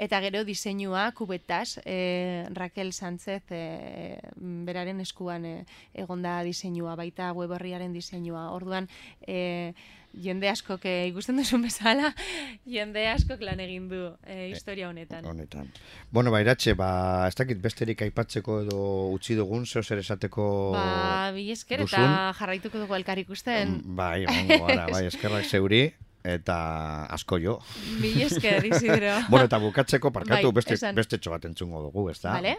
eta 0.00 0.20
gero 0.24 0.42
diseinua 0.48 1.12
kubetas, 1.12 1.78
e, 1.84 2.48
Raquel 2.56 2.94
Sánchez 2.96 3.44
e, 3.52 4.16
beraren 4.64 5.00
eskuan 5.04 5.44
e, 5.44 5.54
egonda 5.92 6.40
diseinua, 6.42 6.96
baita 6.96 7.34
web 7.36 7.52
horriaren 7.52 7.92
diseinua. 7.92 8.48
Orduan, 8.56 8.88
e, 9.20 9.74
jende 10.16 10.48
askok 10.48 10.88
e, 10.88 10.94
ikusten 11.10 11.36
duzun 11.36 11.68
bezala, 11.68 12.14
jende 12.76 13.04
askok 13.12 13.44
lan 13.44 13.60
egin 13.60 13.90
du 13.92 14.02
e, 14.24 14.50
historia 14.54 14.88
honetan. 14.88 15.26
Honetan. 15.28 15.68
Bueno, 16.10 16.32
ba, 16.32 16.40
iratxe, 16.40 16.74
ba, 16.80 16.90
ez 17.28 17.36
dakit 17.36 17.60
besterik 17.60 18.00
aipatzeko 18.08 18.60
edo 18.64 18.82
utzi 19.12 19.36
dugun, 19.38 19.68
zeo 19.68 19.84
zer 19.84 20.00
esateko... 20.00 20.44
Ba, 20.80 21.30
bi 21.36 21.50
esker 21.52 21.84
eta 21.84 22.32
jarraituko 22.40 22.86
dugu 22.86 22.96
elkar 22.96 23.20
ikusten. 23.20 23.82
Mm, 23.82 23.98
Bai, 24.00 24.24
ongo, 24.24 24.64
ara, 24.64 24.88
bai, 24.88 25.04
eskerrak 25.12 25.44
zeuri, 25.44 25.90
eta 26.24 27.06
asko 27.14 27.38
jo. 27.40 27.58
Bi 28.00 28.22
esker, 28.22 28.64
Isidro. 28.66 29.14
Bueno, 29.30 29.44
eta 29.46 29.58
bukatzeko 29.58 30.10
parkatu 30.12 30.48
Bai, 30.50 30.54
beste, 30.54 30.74
esan. 30.74 30.94
beste 30.94 31.18
bat 31.30 31.44
entzungo 31.44 31.82
dugu, 31.82 32.08
ez 32.10 32.20
da? 32.20 32.32
Vale. 32.38 32.56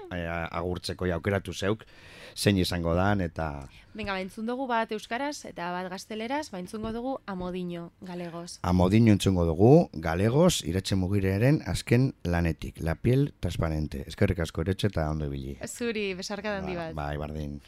agurtzeko 0.52 1.06
ja 1.06 1.16
aukeratu 1.16 1.54
zeuk, 1.54 1.84
zein 2.36 2.58
izango 2.58 2.96
dan, 2.96 3.22
eta... 3.22 3.68
Venga, 3.94 4.14
baintzun 4.14 4.46
dugu 4.48 4.68
bat 4.68 4.92
euskaraz 4.92 5.44
eta 5.46 5.72
bat 5.72 5.90
gazteleraz, 5.92 6.50
baintzungo 6.52 6.94
dugu 6.96 7.18
amodino 7.28 7.92
galegos. 8.02 8.60
Amodino 8.64 9.12
entzungo 9.12 9.46
dugu, 9.46 9.90
galegos, 9.94 10.64
iratxe 10.64 10.96
mugirearen 10.96 11.62
azken 11.68 12.14
lanetik, 12.24 12.80
la 12.80 12.96
piel 12.96 13.34
transparente. 13.40 14.06
Eskerrik 14.08 14.40
asko 14.40 14.62
iratxe 14.64 14.88
eta 14.88 15.10
ondo 15.12 15.28
ibili. 15.28 15.58
Zuri, 15.68 16.14
besarka 16.16 16.58
handi 16.58 16.76
Ba, 16.76 16.92
bat. 16.92 16.96
bai, 16.96 17.18
bardin. 17.18 17.60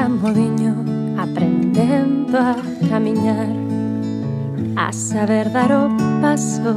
camodiño 0.00 0.72
Aprendendo 1.18 2.38
a 2.38 2.56
camiñar 2.88 3.52
A 4.74 4.92
saber 4.92 5.52
dar 5.52 5.72
o 5.72 5.84
paso 6.22 6.72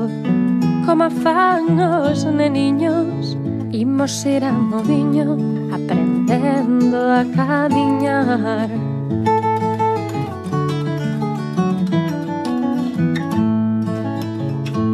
Como 0.85 1.07
fan 1.23 1.79
os 1.79 2.25
neniños. 2.25 3.37
Imos 3.71 4.25
ir 4.25 4.43
a 4.43 4.51
modiño 4.51 5.39
Aprendendo 5.71 6.99
a 7.19 7.23
camiñar. 7.37 8.69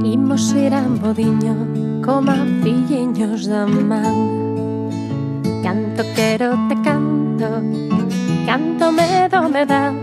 Imos 0.05 0.53
ir 0.53 0.73
a 0.75 0.83
modiño 1.01 1.55
Como 2.05 2.33
filliños 2.61 3.47
da 3.49 3.65
man. 3.65 4.17
Canto 5.63 6.03
quero 6.15 6.49
te 6.69 6.78
canto 8.49 8.91
medo 8.91 9.47
me 9.47 9.63
dá 9.63 9.93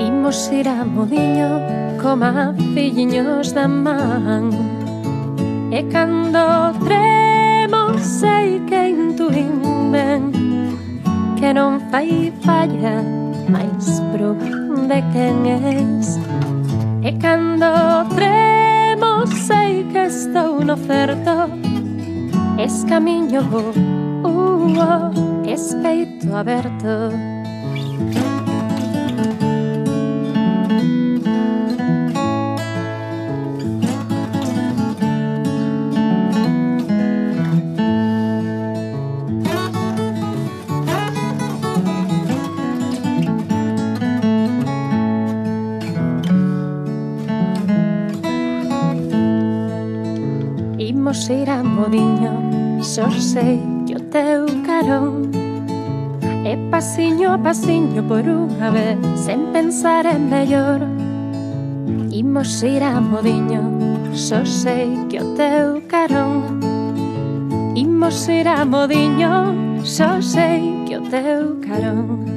Imos 0.00 0.50
ir 0.50 0.68
a 0.68 0.84
modiño 0.84 1.48
coma 2.02 2.52
filliños 2.74 3.54
da 3.54 3.68
man. 3.68 4.50
E 5.70 5.80
cando 5.92 6.44
tremo 6.84 7.82
sei 8.00 8.60
que 8.68 8.80
intuín 8.88 9.62
ben 9.92 10.22
Que 11.38 11.54
non 11.54 11.78
fai 11.90 12.32
falla 12.42 12.96
máis 13.54 13.86
pro 14.10 14.34
de 14.90 14.98
quen 15.12 15.38
és. 15.46 16.18
E 17.08 17.10
cando 17.22 17.70
tremo 18.16 19.12
sei 19.46 19.86
que 19.92 20.02
estou 20.10 20.64
no 20.64 20.76
certo. 20.88 21.34
Es 22.58 22.84
camiño 22.90 23.40
bo, 23.50 23.62
uh, 24.26 24.66
-oh 24.78 25.33
canción 26.34 26.36
aberto. 26.36 27.12
Imos 50.78 51.30
ir 51.30 51.50
a 51.50 51.62
modiño, 51.62 52.82
só 52.82 53.10
sei 53.10 53.60
que 53.86 53.94
o 53.94 54.00
teu 54.00 54.46
carón 54.66 55.33
Pasiño 56.74 57.30
a 57.30 57.38
pasiño 57.38 58.02
por 58.02 58.26
unha 58.26 58.66
vez 58.74 58.98
Sen 59.14 59.54
pensar 59.54 60.10
en 60.10 60.26
mellor. 60.26 60.82
Imos 62.10 62.50
ir 62.66 62.82
a 62.82 62.98
modiño 62.98 63.62
Só 64.10 64.42
sei 64.42 64.90
que 65.06 65.22
o 65.22 65.26
teu 65.38 65.86
carón. 65.86 66.58
Imos 67.78 68.26
ir 68.26 68.50
a 68.50 68.66
modiño 68.66 69.54
Só 69.86 70.18
sei 70.18 70.82
que 70.82 70.98
o 70.98 71.02
teu 71.06 71.62
carón. 71.62 72.33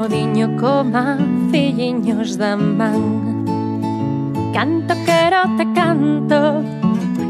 comodiño 0.00 0.56
coma 0.56 1.18
filliños 1.50 2.38
da 2.38 2.56
man. 2.56 3.44
Canto 4.54 4.94
quero 5.04 5.42
te 5.58 5.64
canto, 5.74 6.64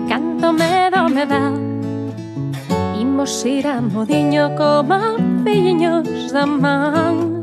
canto 0.08 0.52
medo 0.52 1.08
me 1.08 1.26
dá 1.26 1.50
Imos 3.00 3.44
ir 3.44 3.66
a 3.66 3.80
modiño 3.80 4.54
coma 4.54 5.16
filliños 5.42 6.32
da 6.32 6.46
man. 6.46 7.42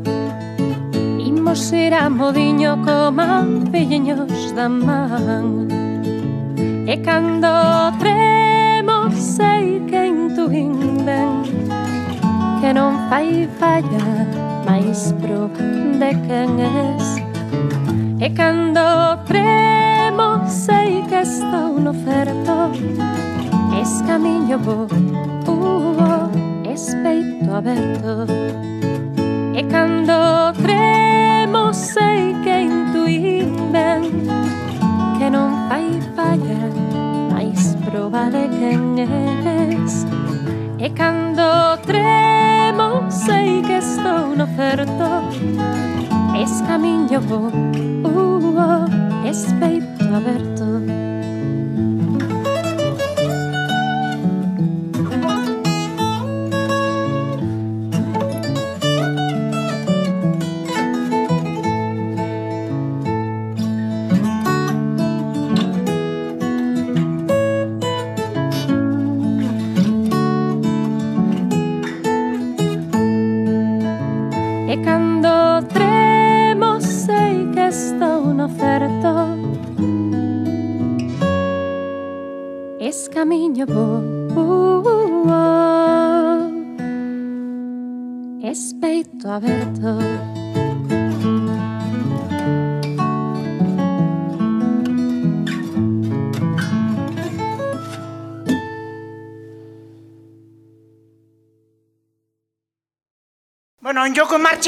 Imos 1.20 1.72
ir 1.72 1.92
a 1.92 2.08
modiño 2.08 2.80
coma 2.82 3.44
filliños 3.70 4.54
da 4.56 4.66
man. 4.70 5.68
E 6.86 6.96
cando 7.04 7.52
tremos 8.00 9.12
sei 9.36 9.84
que 9.88 10.06
intuín 10.06 11.04
ben 11.04 11.44
que 12.62 12.72
non 12.72 12.96
fai 13.10 13.46
fallar 13.60 14.47
pro 15.20 15.48
de 16.00 16.10
quen 16.26 16.58
es. 16.60 17.06
E 18.20 18.30
cando 18.30 18.80
premo 19.26 20.44
sei 20.48 21.04
que 21.08 21.20
estou 21.22 21.78
no 21.78 21.92
certo 21.94 22.72
Es 23.80 24.02
camiño 24.08 24.58
bo, 24.58 24.88
uh, 25.46 26.28
es 26.64 26.96
peito 27.02 27.54
aberto 27.54 28.26
E 29.54 29.62
cando 29.70 30.52
tremo 30.64 31.72
sei 31.72 32.34
que 32.42 32.62
intuín 32.62 33.54
ben 33.70 34.02
Que 35.18 35.30
non 35.30 35.68
fai 35.68 35.88
falla, 36.16 36.62
máis 37.30 37.76
proba 37.86 38.30
de 38.30 38.48
quen 38.58 38.98
es. 38.98 40.06
E 40.78 40.90
cando 40.90 41.78
tremo 41.86 42.27
es 46.36 46.62
camiño 46.68 47.18
uh, 47.18 48.06
uh, 48.06 49.26
es 49.26 49.52
peito 49.58 50.04
aberto. 50.14 50.67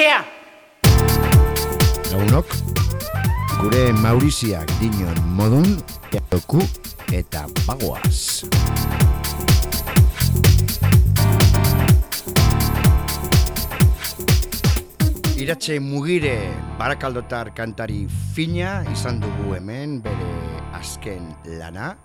Joko 0.01 0.09
martxea! 0.09 0.25
Lagunok, 2.11 2.47
gure 3.61 3.93
Mauriziak 3.93 4.69
dinon 4.81 5.19
modun, 5.37 5.79
eatoku 6.13 6.61
eta 7.13 7.47
bagoaz. 7.67 8.45
Iratxe 15.41 15.79
mugire 15.81 16.37
barakaldotar 16.79 17.55
kantari 17.57 18.07
fina 18.35 18.83
izan 18.93 19.21
dugu 19.21 19.55
hemen 19.57 20.01
bere 20.03 20.61
azken 20.77 21.35
lana, 21.59 21.97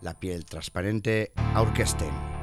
La 0.00 0.12
piel 0.14 0.44
transparente 0.46 1.32
aurkezten. 1.58 2.37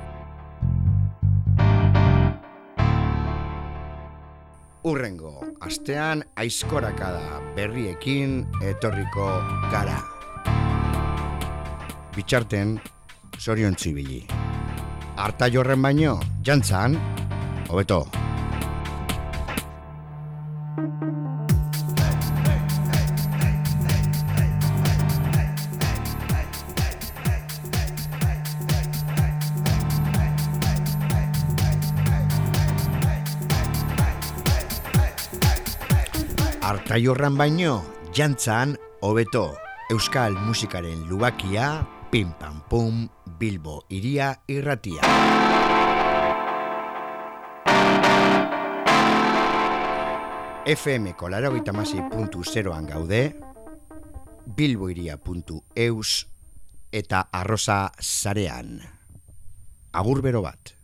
Urrengo, 4.86 5.31
astean 5.65 6.19
aizkorakada 6.38 7.39
berriekin 7.55 8.36
etorriko 8.61 9.25
gara. 9.71 9.95
Bitxarten, 12.13 12.75
zorion 13.39 13.73
txibili. 13.73 14.21
Arta 15.25 15.49
jorren 15.49 15.81
baino, 15.81 16.19
jantzan, 16.45 16.99
hobeto. 17.71 18.03
Artaiorran 36.95 37.35
baino, 37.35 37.83
jantzan, 38.15 38.77
hobeto, 39.03 39.57
euskal 39.91 40.31
musikaren 40.31 41.01
lubakia, 41.09 41.83
pim 42.07 42.29
pam 42.39 42.61
pum, 42.69 43.09
Bilbo 43.35 43.81
iria 43.89 44.29
irratia. 44.47 45.01
FM 50.63 51.11
kolaragoita 51.19 51.73
puntu 52.09 52.45
zeroan 52.45 52.87
gaude, 52.87 53.35
bilboiria.eus 54.55 56.27
eta 56.93 57.27
arroza 57.29 57.91
zarean. 57.99 58.79
agur 59.91 60.21
bero 60.21 60.41
bat. 60.41 60.74